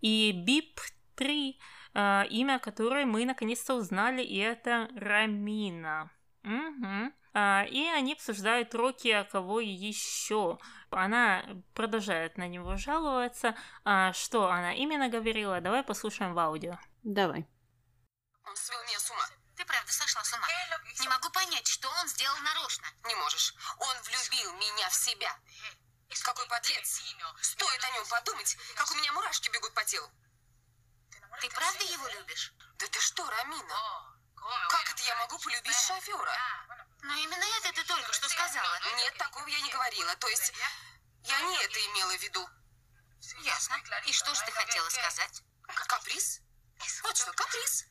[0.00, 1.54] и БИП-3,
[1.94, 6.10] э, имя которой мы наконец-то узнали, и это Рамина.
[7.34, 10.58] А, И они обсуждают Рокки, а кого еще.
[10.90, 13.56] Она продолжает на него жаловаться.
[13.84, 16.78] А Что она именно говорила, давай послушаем в аудио.
[17.02, 17.48] Давай.
[18.44, 19.24] Он свел меня с ума.
[19.56, 20.46] Ты правда сошла с ума?
[21.00, 22.86] Не могу понять, что он сделал нарочно.
[23.06, 23.54] Не можешь.
[23.78, 25.34] Он влюбил меня в себя.
[26.24, 27.00] Какой подлец.
[27.40, 30.06] Стоит о нем подумать, как у меня мурашки бегут по телу.
[31.40, 32.52] Ты правда его любишь?
[32.78, 33.74] Да ты что, Рамина?
[34.68, 36.36] Как это я могу полюбить шофера?
[37.02, 38.78] Но именно это ты только что сказала.
[38.96, 40.14] Нет, такого я не говорила.
[40.16, 40.52] То есть,
[41.24, 42.48] я не это имела в виду.
[43.42, 43.76] Ясно.
[44.06, 45.42] И что же ты хотела сказать?
[45.88, 46.40] Каприз?
[47.02, 47.86] Вот что, каприз.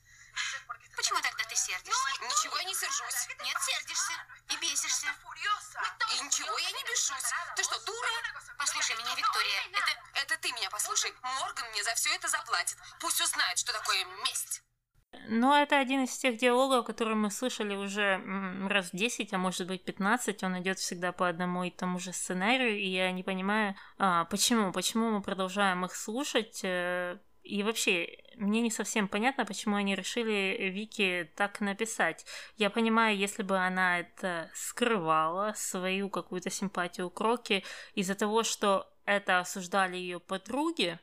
[0.96, 2.10] Почему тогда ты сердишься?
[2.22, 3.28] Ничего я не сержусь.
[3.44, 4.14] Нет, сердишься
[4.50, 5.08] и бесишься.
[5.08, 7.32] И ничего я не бешусь.
[7.56, 8.10] Ты что, дура?
[8.58, 9.92] Послушай меня, Виктория, это...
[10.22, 11.14] Это ты меня послушай.
[11.22, 12.78] Морган мне за все это заплатит.
[13.00, 14.62] Пусть узнает, что такое месть.
[15.28, 18.22] Но это один из тех диалогов, которые мы слышали уже
[18.70, 20.44] раз в 10, а может быть 15.
[20.44, 24.72] Он идет всегда по одному и тому же сценарию, и я не понимаю, а, почему,
[24.72, 26.62] почему мы продолжаем их слушать.
[27.44, 32.26] И вообще, мне не совсем понятно, почему они решили Вики так написать.
[32.58, 37.64] Я понимаю, если бы она это скрывала, свою какую-то симпатию к Роки,
[37.96, 41.00] из-за того, что это осуждали ее подруги,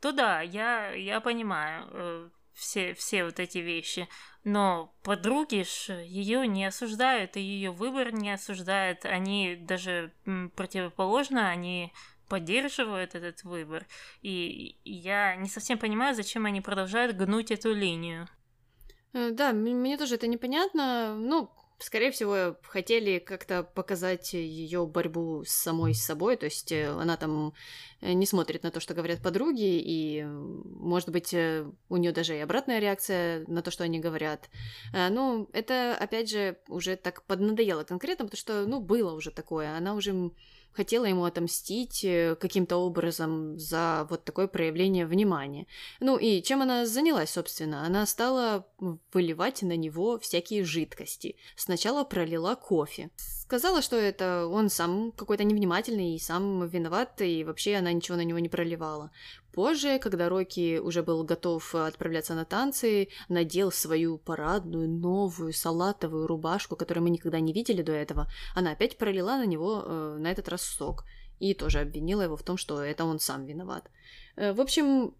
[0.00, 4.08] то да, я, я понимаю э, все, все вот эти вещи.
[4.44, 9.04] Но подруги ж ее не осуждают, и ее выбор не осуждает.
[9.04, 11.92] Они даже м, противоположно, они
[12.28, 13.86] поддерживают этот выбор.
[14.22, 18.28] И я не совсем понимаю, зачем они продолжают гнуть эту линию.
[19.12, 21.16] Э, Да, мне тоже это непонятно.
[21.18, 27.16] Ну, скорее всего, хотели как-то показать ее борьбу с самой собой, то есть э, она
[27.16, 27.52] там
[28.00, 32.40] э, не смотрит на то, что говорят подруги, и, может быть, у нее даже и
[32.40, 34.48] обратная реакция на то, что они говорят.
[34.92, 39.76] Ну, это, опять же, уже так поднадоело конкретно, потому что, ну, было уже такое.
[39.76, 40.12] Она уже
[40.76, 45.66] хотела ему отомстить э, каким-то образом за вот такое проявление внимания.
[46.00, 47.84] Ну и чем она занялась, собственно?
[47.86, 48.66] Она стала
[49.12, 51.36] выливать на него всякие жидкости.
[51.56, 53.10] Сначала пролила кофе.
[53.46, 58.24] Сказала, что это он сам какой-то невнимательный и сам виноват, и вообще она ничего на
[58.24, 59.12] него не проливала.
[59.52, 66.74] Позже, когда Рокки уже был готов отправляться на танцы, надел свою парадную новую салатовую рубашку,
[66.74, 70.48] которую мы никогда не видели до этого, она опять пролила на него э, на этот
[70.48, 71.04] раз сок
[71.38, 73.88] и тоже обвинила его в том, что это он сам виноват.
[74.34, 75.14] Э, в общем,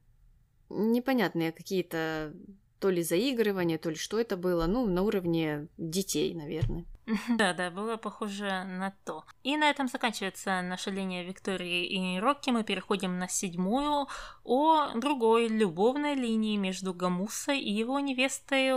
[0.68, 2.34] непонятные какие-то
[2.78, 6.84] то ли заигрывания, то ли что это было, ну, на уровне детей, наверное.
[7.28, 9.24] Да, да, было похоже на то.
[9.44, 12.50] И на этом заканчивается наша линия Виктории и Рокки.
[12.50, 14.08] Мы переходим на седьмую
[14.44, 18.74] о другой любовной линии между Гамусой и его невестой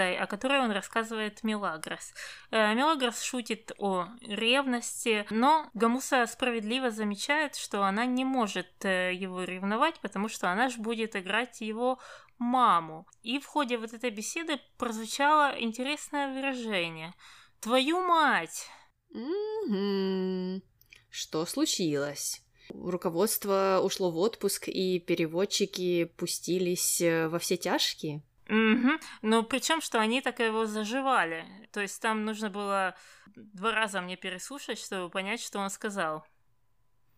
[0.00, 2.12] Лауритой, о которой он рассказывает Мелагрос.
[2.50, 9.44] Э, Мелагрос шутит о ревности, но Гамуса справедливо замечает, что она не может э, его
[9.44, 11.98] ревновать, потому что она же будет играть его
[12.38, 13.06] маму.
[13.22, 17.14] И в ходе вот этой беседы прозвучало интересное выражение.
[17.60, 18.68] «Твою мать!»
[19.10, 20.62] Мгм.
[21.10, 22.42] Что случилось?
[22.68, 28.22] Руководство ушло в отпуск, и переводчики пустились э, во все тяжкие?
[28.50, 28.98] Угу.
[29.22, 31.44] Но причем, что они так его заживали.
[31.72, 32.96] То есть там нужно было
[33.36, 36.24] два раза мне переслушать, чтобы понять, что он сказал.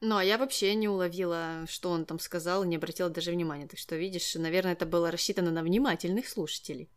[0.01, 3.67] Ну, а я вообще не уловила, что он там сказал, не обратила даже внимания.
[3.67, 6.91] Так что, видишь, наверное, это было рассчитано на внимательных слушателей.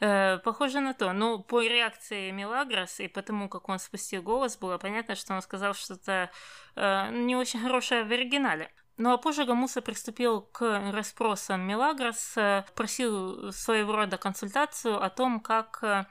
[0.00, 1.14] Э, Похоже на то.
[1.14, 5.72] Ну, по реакции Мелагрос и потому, как он спустил голос, было понятно, что он сказал
[5.72, 6.30] что-то
[6.76, 8.70] э, не очень хорошее в оригинале.
[8.98, 15.40] Ну а позже Гамуса приступил к расспросам Мелагрос, э, просил своего рода консультацию о том,
[15.40, 16.06] как э,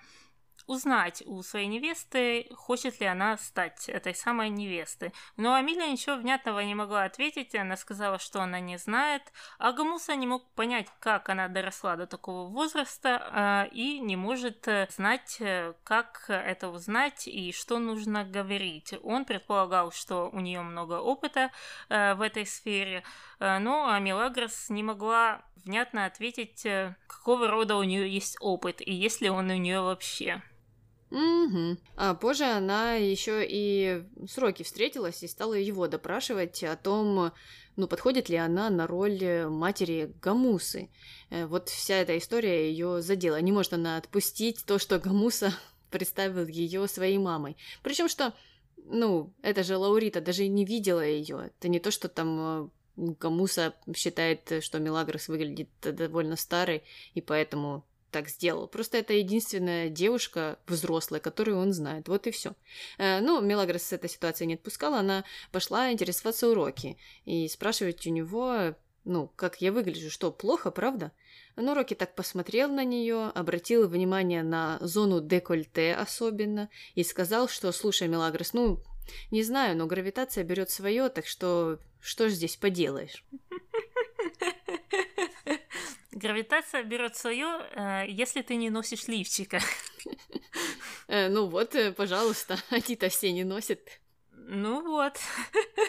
[0.67, 5.13] узнать у своей невесты, хочет ли она стать этой самой невестой.
[5.37, 9.21] Но Амилия ничего внятного не могла ответить, она сказала, что она не знает,
[9.59, 14.67] а Гамуса не мог понять, как она доросла до такого возраста э, и не может
[14.67, 18.93] э, знать, э, как это узнать и что нужно говорить.
[19.03, 21.51] Он предполагал, что у нее много опыта
[21.89, 23.03] э, в этой сфере,
[23.39, 26.65] но а Мелагрос не могла внятно ответить,
[27.07, 30.41] какого рода у нее есть опыт и есть ли он у нее вообще.
[31.15, 31.77] Угу.
[31.95, 37.31] А позже она еще и с Рокки встретилась и стала его допрашивать о том,
[37.77, 40.89] ну, подходит ли она на роль э, матери Гамусы.
[41.29, 43.39] Э, Вот вся эта история ее задела.
[43.39, 45.53] Не может она отпустить то, что Гамуса
[45.89, 47.55] представил ее своей мамой.
[47.81, 48.33] Причем что,
[48.75, 51.49] ну, это же Лаурита даже не видела ее.
[51.57, 57.85] Это не то, что там э, Гамуса считает, что Мелагрос выглядит довольно старой, и поэтому
[58.15, 58.69] так сделал.
[58.69, 62.07] Просто это единственная девушка взрослая, которую он знает.
[62.07, 62.53] Вот и все.
[62.97, 68.73] Ну, Мелагрос с этой ситуации не отпускала, она пошла интересоваться уроки и спрашивать у него,
[69.03, 71.11] ну, как я выгляжу, что, плохо, правда?
[71.57, 77.73] Но Рокки так посмотрел на нее, обратил внимание на зону декольте особенно и сказал, что,
[77.73, 78.79] слушай, Мелагрос, ну,
[79.29, 83.25] не знаю, но гравитация берет свое, так что что ж здесь поделаешь?
[86.15, 89.59] Гравитация берет свое, э, если ты не носишь лифчика.
[91.07, 93.79] Э, ну вот, э, пожалуйста, они-то все не носят.
[94.31, 95.19] Ну вот.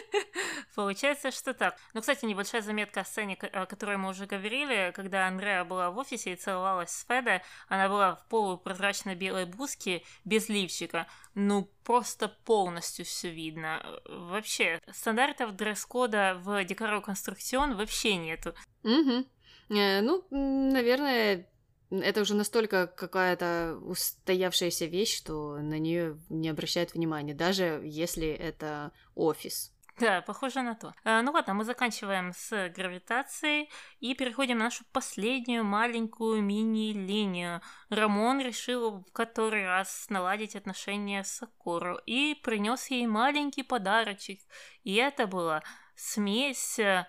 [0.75, 1.77] Получается, что так.
[1.93, 5.97] Ну, кстати, небольшая заметка о сцене, о которой мы уже говорили, когда Андреа была в
[5.97, 11.07] офисе и целовалась с Федой, она была в полупрозрачной белой блузке без лифчика.
[11.35, 13.81] Ну, просто полностью все видно.
[14.05, 18.53] Вообще, стандартов дресс-кода в Декоро Конструкцион вообще нету.
[18.83, 19.25] Угу.
[19.69, 21.47] Ну, наверное,
[21.89, 28.91] это уже настолько какая-то устоявшаяся вещь, что на нее не обращают внимания, даже если это
[29.15, 29.73] офис.
[29.99, 30.93] Да, похоже на то.
[31.03, 33.67] А, ну ладно, мы заканчиваем с гравитацией
[33.99, 37.61] и переходим на нашу последнюю маленькую мини-линию.
[37.89, 44.39] Рамон решил в который раз наладить отношения с Сакуру и принес ей маленький подарочек.
[44.83, 45.63] И это была
[45.95, 47.07] смесь э,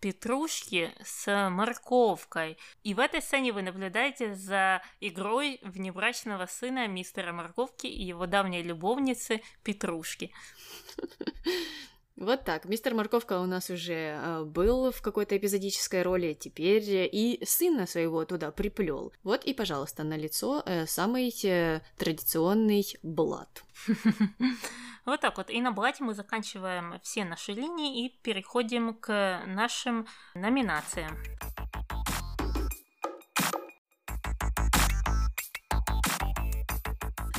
[0.00, 2.58] петрушки с морковкой.
[2.82, 8.62] И в этой сцене вы наблюдаете за игрой внебрачного сына мистера Морковки и его давней
[8.62, 10.32] любовницы Петрушки.
[12.20, 12.64] Вот так.
[12.64, 18.24] Мистер Морковка у нас уже э, был в какой-то эпизодической роли, теперь и сына своего
[18.24, 19.12] туда приплел.
[19.22, 23.64] Вот и, пожалуйста, на лицо э, самый э, традиционный блат.
[25.06, 25.48] Вот так вот.
[25.48, 31.16] И на блате мы заканчиваем все наши линии и переходим к нашим номинациям.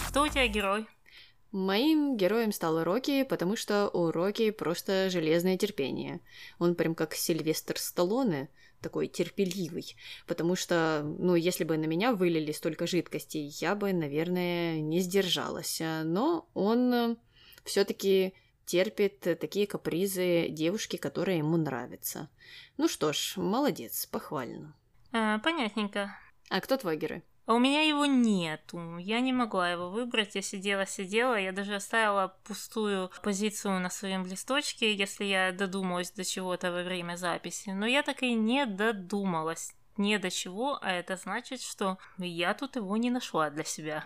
[0.08, 0.88] Кто у тебя герой?
[1.52, 6.22] Моим героем стал Рокки, потому что у Рокки просто железное терпение.
[6.60, 8.50] Он прям как Сильвестр Сталлоне,
[8.82, 9.96] такой терпеливый.
[10.28, 15.82] Потому что, ну, если бы на меня вылили столько жидкостей, я бы, наверное, не сдержалась.
[15.82, 17.18] Но он
[17.66, 18.34] все-таки
[18.66, 22.30] терпит такие капризы девушки, которая ему нравится.
[22.78, 24.76] Ну что ж, молодец, похвально.
[25.12, 26.16] А, понятненько.
[26.50, 27.24] А кто твой герой?
[27.50, 29.00] А у меня его нету.
[29.00, 30.36] Я не могла его выбрать.
[30.36, 31.34] Я сидела-сидела.
[31.34, 37.16] Я даже оставила пустую позицию на своем листочке, если я додумалась до чего-то во время
[37.16, 37.72] записи.
[37.72, 39.74] Но я так и не додумалась.
[39.98, 44.06] Не до чего, а это значит, что я тут его не нашла для себя.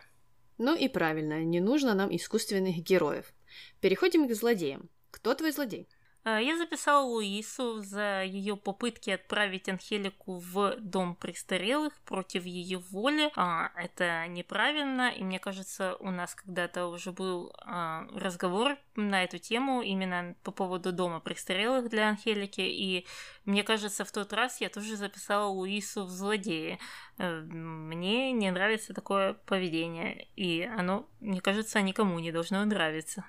[0.57, 3.33] Ну и правильно, не нужно нам искусственных героев.
[3.81, 4.89] Переходим к злодеям.
[5.11, 5.89] Кто твой злодей?
[6.25, 13.29] А, я записала Луису за ее попытки отправить Анхелику в дом престарелых против ее воли.
[13.35, 19.37] А, это неправильно, и мне кажется, у нас когда-то уже был а, разговор на эту
[19.37, 23.05] тему именно по поводу дома престарелых для Анхелики, и
[23.43, 26.79] мне кажется, в тот раз я тоже записала Луису в злодеи.
[27.17, 33.25] Э, мне не нравится такое поведение, и оно, мне кажется, никому не должно нравиться.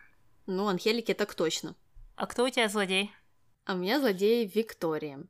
[0.46, 1.74] Ну, Анхелике так точно.
[2.16, 3.10] А кто у тебя злодей?
[3.64, 5.24] А у меня злодей Виктория.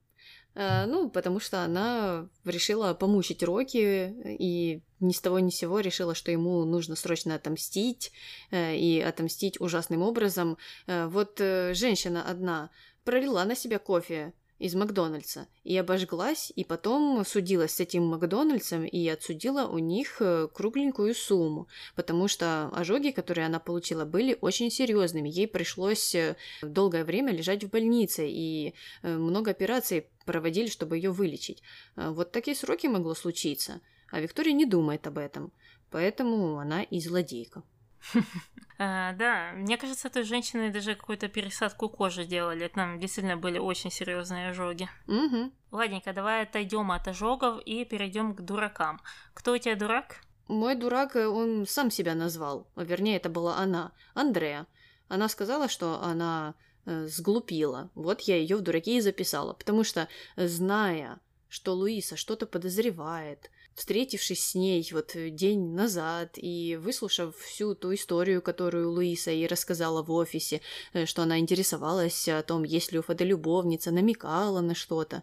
[0.54, 5.80] Э, ну, потому что она решила помучить Рокки и ни с того ни с сего
[5.80, 8.12] решила, что ему нужно срочно отомстить
[8.50, 10.58] э, и отомстить ужасным образом.
[10.86, 12.70] Э, вот э, женщина одна
[13.04, 19.08] пролила на себя кофе из Макдональдса и обожглась, и потом судилась с этим Макдональдсом и
[19.08, 25.28] отсудила у них э, кругленькую сумму, потому что ожоги, которые она получила, были очень серьезными.
[25.28, 31.10] Ей пришлось э, долгое время лежать в больнице, и э, много операций проводили, чтобы ее
[31.10, 31.62] вылечить.
[31.96, 33.80] Вот такие сроки могло случиться,
[34.10, 35.52] а Виктория не думает об этом,
[35.90, 37.62] поэтому она и злодейка.
[38.76, 42.66] А, да, мне кажется, этой женщиной даже какую-то пересадку кожи делали.
[42.66, 44.88] Там действительно были очень серьезные ожоги.
[45.06, 45.52] Угу.
[45.70, 49.00] Ладненько, давай отойдем от ожогов и перейдем к дуракам.
[49.32, 50.16] Кто у тебя дурак?
[50.48, 52.66] Мой дурак, э, он сам себя назвал.
[52.74, 54.66] Вернее, это была она, Андрея.
[55.08, 57.90] Она сказала, что она э, сглупила.
[57.94, 59.52] Вот я ее в дураке и записала.
[59.52, 66.76] Потому что, зная, что Луиса что-то подозревает, встретившись с ней вот э, день назад и
[66.80, 70.60] выслушав всю ту историю, которую Луиса ей рассказала в офисе,
[70.92, 75.22] э, что она интересовалась о том, есть ли у Фаде любовница, намекала на что-то,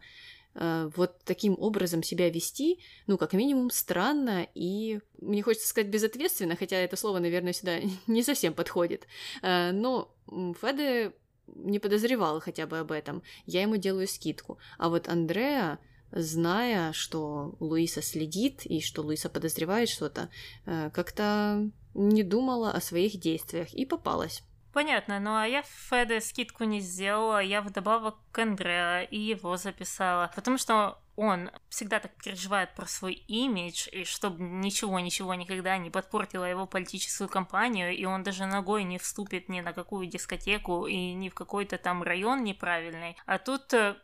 [0.56, 6.56] э, вот таким образом себя вести, ну, как минимум, странно и, мне хочется сказать, безответственно,
[6.56, 9.08] хотя это слово, наверное, сюда не совсем подходит.
[9.42, 10.14] Но
[10.62, 11.14] Феде
[11.56, 13.24] не подозревал хотя бы об этом.
[13.46, 14.58] Я ему делаю скидку.
[14.78, 15.80] А вот Андреа
[16.12, 20.30] зная, что Луиса следит и что Луиса подозревает что-то,
[20.66, 24.44] э, как-то не думала о своих действиях и попалась.
[24.74, 30.32] Понятно, ну а я Феде скидку не сделала, я вдобавок к Андреа и его записала,
[30.34, 36.46] потому что он всегда так переживает про свой имидж, и чтобы ничего-ничего никогда не подпортило
[36.46, 41.28] его политическую кампанию, и он даже ногой не вступит ни на какую дискотеку и ни
[41.28, 43.18] в какой-то там район неправильный.
[43.26, 43.98] А тут э,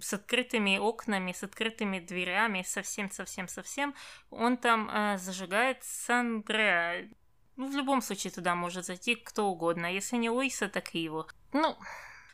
[0.00, 3.94] с открытыми окнами, с открытыми дверями, совсем-совсем-совсем,
[4.30, 7.08] он там э, зажигает Сан-Андреа.
[7.56, 9.86] Ну, в любом случае туда может зайти кто угодно.
[9.86, 11.26] Если не Луиса, так и его.
[11.52, 11.76] Ну,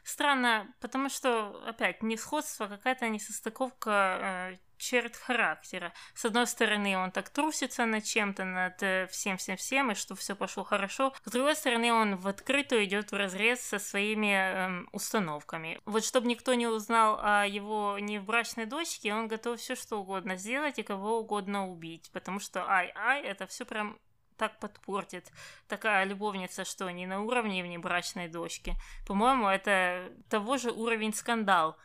[0.04, 5.92] странно, потому что, опять, несходство, какая-то несостыковка э, черт характера.
[6.14, 10.64] С одной стороны, он так трусится над чем-то, над э, всем-всем-всем, и что все пошло
[10.64, 11.12] хорошо.
[11.24, 15.80] С другой стороны, он в открытую идет в разрез со своими эм, установками.
[15.84, 20.78] Вот чтобы никто не узнал о его невбрачной дочке, он готов все что угодно сделать
[20.78, 23.98] и кого угодно убить, потому что ай-ай, это все прям
[24.36, 25.32] так подпортит.
[25.68, 28.74] Такая любовница, что не на уровне внебрачной дочки.
[29.06, 31.76] По-моему, это того же уровень скандал.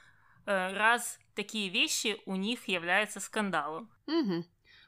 [0.46, 3.90] Э, раз такие вещи у них являются скандалом.
[4.08, 4.46] Угу.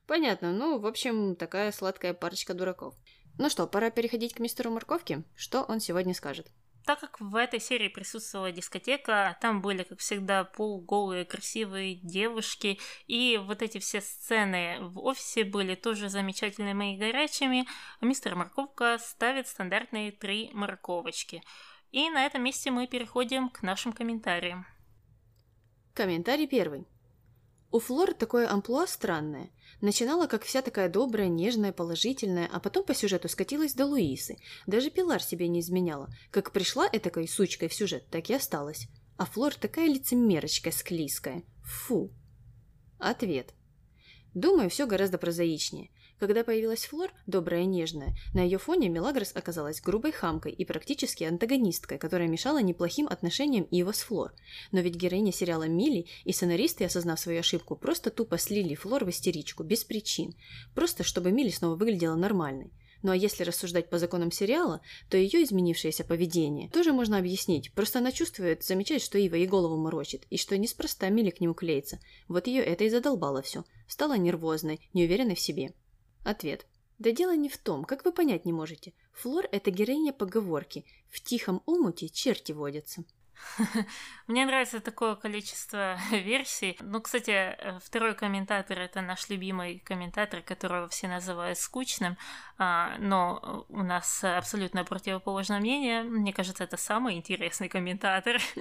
[0.07, 0.51] Понятно.
[0.51, 2.95] Ну, в общем, такая сладкая парочка дураков.
[3.37, 5.23] Ну что, пора переходить к мистеру Морковке.
[5.35, 6.51] Что он сегодня скажет?
[6.85, 12.77] Так как в этой серии присутствовала дискотека, там были, как всегда, полуголые красивые девушки,
[13.07, 17.65] и вот эти все сцены в офисе были тоже замечательными и горячими,
[18.01, 21.41] мистер Морковка ставит стандартные три морковочки.
[21.91, 24.65] И на этом месте мы переходим к нашим комментариям.
[25.93, 26.87] Комментарий первый.
[27.69, 29.51] У Флор такое амплуа странное.
[29.79, 34.37] Начинала как вся такая добрая, нежная, положительная, а потом по сюжету скатилась до Луисы.
[34.65, 36.09] Даже Пилар себе не изменяла.
[36.31, 38.87] Как пришла этакой сучкой в сюжет, так и осталась.
[39.17, 41.43] А Флор такая лицемерочка склизкая.
[41.63, 42.11] Фу.
[42.97, 43.53] Ответ.
[44.33, 45.91] Думаю, все гораздо прозаичнее.
[46.19, 51.23] Когда появилась Флор, добрая и нежная, на ее фоне Мелагрос оказалась грубой хамкой и практически
[51.23, 54.33] антагонисткой, которая мешала неплохим отношениям Ива с Флор.
[54.71, 59.09] Но ведь героиня сериала Мили и сценаристы, осознав свою ошибку, просто тупо слили Флор в
[59.09, 60.33] истеричку, без причин.
[60.75, 62.71] Просто чтобы Мили снова выглядела нормальной.
[63.03, 67.73] Ну а если рассуждать по законам сериала, то ее изменившееся поведение тоже можно объяснить.
[67.73, 71.53] Просто она чувствует, замечает, что Ива ей голову морочит, и что неспроста Мили к нему
[71.53, 71.99] клеится.
[72.29, 73.65] Вот ее это и задолбало все.
[73.89, 75.73] Стала нервозной, неуверенной в себе.
[76.23, 76.65] Ответ.
[76.99, 78.93] Да дело не в том, как вы понять не можете.
[79.13, 83.03] Флор– это героиня поговорки «в тихом омуте черти водятся».
[84.27, 86.77] Мне нравится такое количество версий.
[86.81, 92.17] Ну, кстати, э, второй комментатор это наш любимый комментатор, которого все называют скучным,
[92.57, 96.03] а, но у нас абсолютно противоположное мнение.
[96.03, 98.41] Мне кажется, это самый интересный комментатор.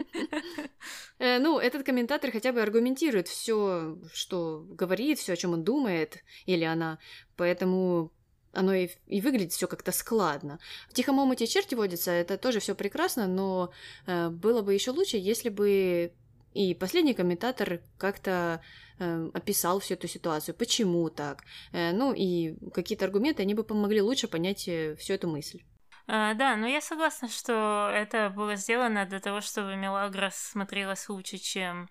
[1.18, 6.24] Э, ну, этот комментатор хотя бы аргументирует все, что говорит, все, о чем он думает,
[6.46, 6.98] или она.
[7.36, 8.10] Поэтому
[8.53, 10.59] оно и, и выглядит все как-то складно.
[10.88, 13.72] В тихом омуте черти водятся, это тоже все прекрасно, но
[14.07, 16.12] э, было бы еще лучше, если бы
[16.55, 18.62] и последний комментатор как-то
[18.98, 21.44] э, описал всю эту ситуацию, почему так.
[21.72, 25.62] Э, ну и какие-то аргументы, они бы помогли лучше понять э, всю эту мысль.
[26.07, 31.38] А, да, но я согласна, что это было сделано для того, чтобы Мелагрос смотрелась лучше,
[31.38, 31.88] чем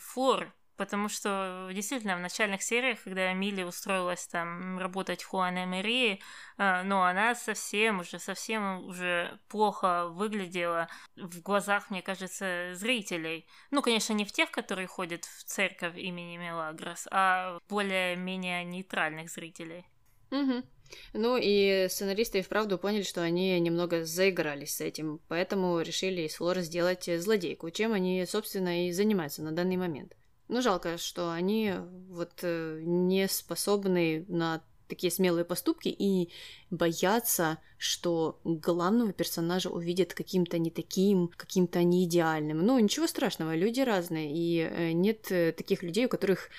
[0.00, 6.20] Флор Потому что действительно в начальных сериях, когда Милли устроилась там работать в Хуане Марии,
[6.58, 13.46] э, ну, она совсем уже, совсем уже плохо выглядела в глазах, мне кажется, зрителей.
[13.70, 19.86] Ну, конечно, не в тех, которые ходят в церковь имени Мелагрос, а более-менее нейтральных зрителей.
[20.32, 20.64] Угу.
[21.12, 26.34] Ну и сценаристы и вправду поняли, что они немного заигрались с этим, поэтому решили из
[26.34, 30.16] Флора сделать злодейку, чем они, собственно, и занимаются на данный момент.
[30.48, 31.72] Ну, жалко, что они
[32.08, 36.30] вот э, не способны на такие смелые поступки и
[36.70, 42.58] боятся, что главного персонажа увидят каким-то не таким, каким-то не идеальным.
[42.58, 46.50] Ну, ничего страшного, люди разные, и э, нет э, таких людей, у которых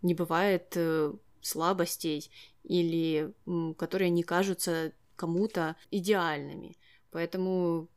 [0.00, 0.76] не бывает
[1.42, 2.30] слабостей
[2.62, 3.34] или
[3.76, 6.76] которые не кажутся кому-то идеальными.
[7.10, 7.88] Поэтому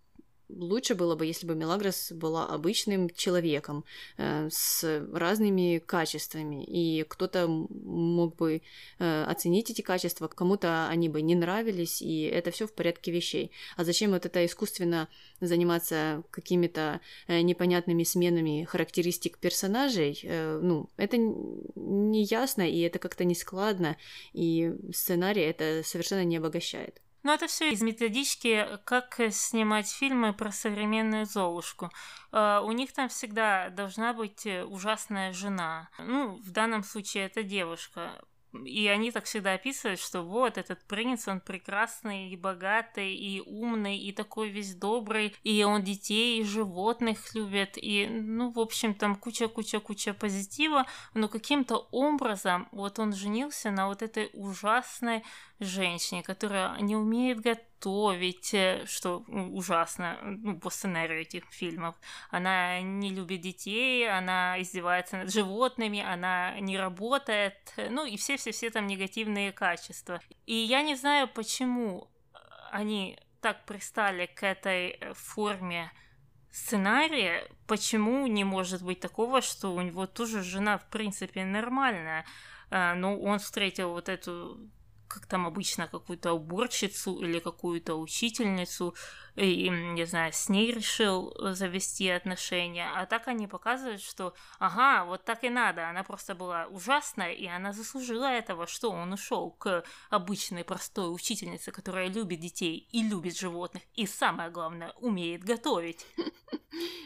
[0.49, 3.83] лучше было бы, если бы Мелагрос была обычным человеком
[4.17, 8.61] э, с разными качествами, и кто-то мог бы
[8.99, 13.51] э, оценить эти качества, кому-то они бы не нравились, и это все в порядке вещей.
[13.75, 15.07] А зачем вот это искусственно
[15.41, 20.19] заниматься какими-то э, непонятными сменами характеристик персонажей?
[20.23, 23.97] Э, ну, это не ясно, и это как-то не складно,
[24.33, 27.01] и сценарий это совершенно не обогащает.
[27.27, 31.91] Ну, это все из методички, как снимать фильмы про современную Золушку.
[32.31, 35.89] Uh, у них там всегда должна быть ужасная жена.
[35.97, 38.23] Ну, в данном случае это девушка.
[38.53, 43.97] И они так всегда описывают, что вот этот принц, он прекрасный и богатый, и умный,
[43.97, 49.15] и такой весь добрый, и он детей, и животных любит, и, ну, в общем, там
[49.15, 55.23] куча-куча-куча позитива, но каким-то образом вот он женился на вот этой ужасной
[55.59, 61.95] женщине, которая не умеет готовить готовить, э, что ужасно, ну, по сценарию этих фильмов.
[62.29, 68.87] Она не любит детей, она издевается над животными, она не работает, ну и все-все-все там
[68.87, 70.19] негативные качества.
[70.45, 72.09] И я не знаю, почему
[72.71, 75.91] они так пристали к этой э, форме
[76.51, 82.25] сценария, почему не может быть такого, что у него тоже жена в принципе нормальная,
[82.71, 84.57] но он встретил вот эту
[85.07, 88.95] как там обычно, какую-то уборщицу или какую-то учительницу,
[89.35, 92.89] и, не знаю, с ней решил завести отношения.
[92.95, 97.45] А так они показывают, что, ага, вот так и надо, она просто была ужасная, и
[97.45, 103.37] она заслужила этого, что он ушел к обычной простой учительнице, которая любит детей и любит
[103.37, 106.05] животных, и самое главное, умеет готовить.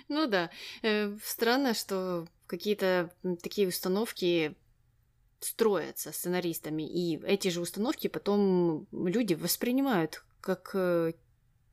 [0.08, 0.50] Ну да,
[0.82, 4.58] э, странно, что какие-то такие установки
[5.42, 11.14] строятся сценаристами, и эти же установки потом люди воспринимают как э,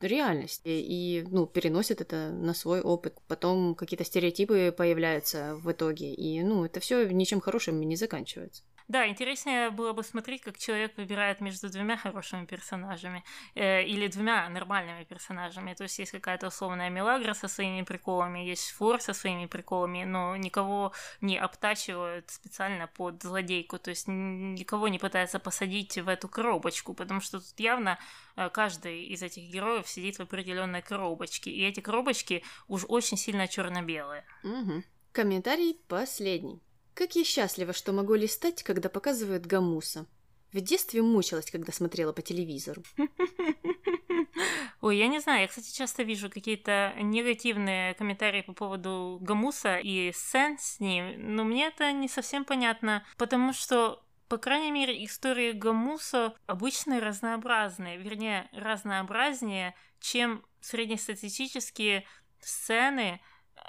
[0.01, 3.19] реальность и, ну, переносят это на свой опыт.
[3.27, 8.63] Потом какие-то стереотипы появляются в итоге, и, ну, это все ничем хорошим не заканчивается.
[8.89, 13.23] Да, интереснее было бы смотреть, как человек выбирает между двумя хорошими персонажами
[13.55, 15.75] э, или двумя нормальными персонажами.
[15.75, 20.37] То есть есть какая-то условная Мелагра со своими приколами, есть Фор со своими приколами, но
[20.37, 26.95] никого не обтачивают специально под злодейку, то есть никого не пытается посадить в эту коробочку,
[26.95, 27.99] потому что тут явно
[28.37, 33.49] э, каждый из этих героев сидит в определенной коробочке, и эти коробочки уж очень сильно
[33.49, 34.25] черно-белые.
[34.45, 34.83] Угу.
[35.13, 36.63] Комментарий последний.
[36.99, 40.07] Как я счастлива, что могу листать, когда показывают гамуса.
[40.53, 42.83] В детстве мучилась, когда смотрела по телевизору.
[44.81, 50.11] Ой, я не знаю, я, кстати, часто вижу какие-то негативные комментарии по поводу Гамуса и
[50.11, 55.53] сцен с ним, но мне это не совсем понятно, потому что по крайней мере, истории
[55.53, 62.05] Гамуса обычно разнообразные, вернее, разнообразнее, чем среднестатистические
[62.41, 63.21] сцены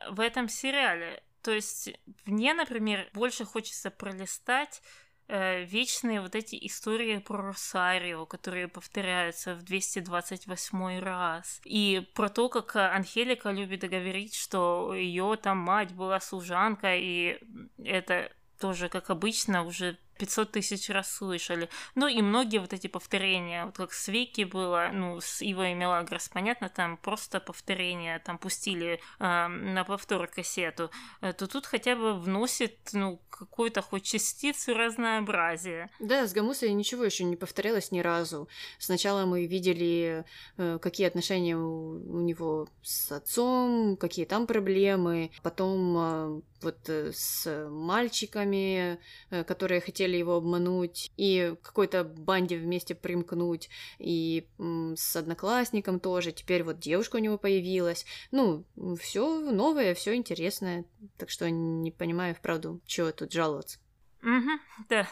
[0.09, 1.23] в этом сериале.
[1.41, 1.89] То есть
[2.25, 4.81] мне, например, больше хочется пролистать
[5.27, 11.61] э, вечные вот эти истории про Росарио, которые повторяются в 228 раз.
[11.63, 17.39] И про то, как Анхелика любит говорить, что ее там мать была служанка, и
[17.77, 21.69] это тоже, как обычно, уже 500 тысяч раз слышали.
[21.95, 26.29] Ну и многие вот эти повторения, вот как с Вики было, ну, с Ивой Мелагрос,
[26.29, 30.91] понятно, там просто повторения, там пустили э, на повтор кассету,
[31.21, 35.89] э, то тут хотя бы вносит, ну, какую-то хоть частицу разнообразия.
[35.99, 38.49] Да, с Гамусой ничего еще не повторялось ни разу.
[38.77, 40.25] Сначала мы видели,
[40.57, 47.11] э, какие отношения у, у него с отцом, какие там проблемы, потом э, вот э,
[47.13, 48.99] с мальчиками,
[49.29, 56.31] э, которые хотели его обмануть, и какой-то банде вместе примкнуть, и с одноклассником тоже.
[56.31, 58.05] Теперь вот девушка у него появилась.
[58.31, 58.65] Ну,
[58.99, 60.85] все новое, все интересное.
[61.17, 63.79] Так что не понимаю, вправду, чего тут жаловаться.
[64.21, 65.07] Угу, да.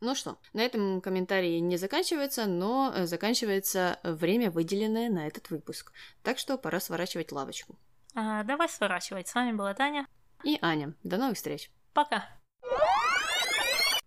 [0.00, 5.92] Ну что, на этом комментарии не заканчивается, но э, заканчивается время, выделенное на этот выпуск.
[6.22, 7.78] Так что пора сворачивать лавочку.
[8.14, 9.28] А, давай сворачивать.
[9.28, 10.06] С вами была Таня
[10.44, 10.94] и Аня.
[11.02, 11.70] До новых встреч.
[11.94, 12.28] Пока.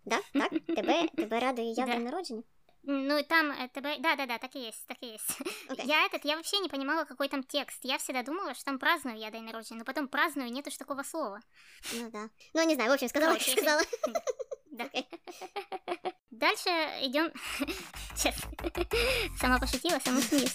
[0.10, 2.44] Да, так, тебе, тебе радує я день народження?
[2.84, 4.02] Ну, там э, ТБ...
[4.02, 5.38] Да-да-да, так и есть, так и есть.
[5.70, 5.86] Okay.
[5.86, 7.80] Я этот, я вообще не понимала, какой там текст.
[7.84, 11.04] Я всегда думала, что там праздную я день народжения, но потом праздную нету ж такого
[11.04, 11.40] слова.
[11.94, 12.30] Ну да.
[12.54, 13.82] Ну, не знаю, в общем, сказала, Короче, сказала.
[14.72, 14.90] Да.
[16.32, 16.70] Дальше
[17.02, 17.32] идем.
[18.16, 18.36] Сейчас.
[19.40, 20.54] Сама пошутила, сама смеюсь.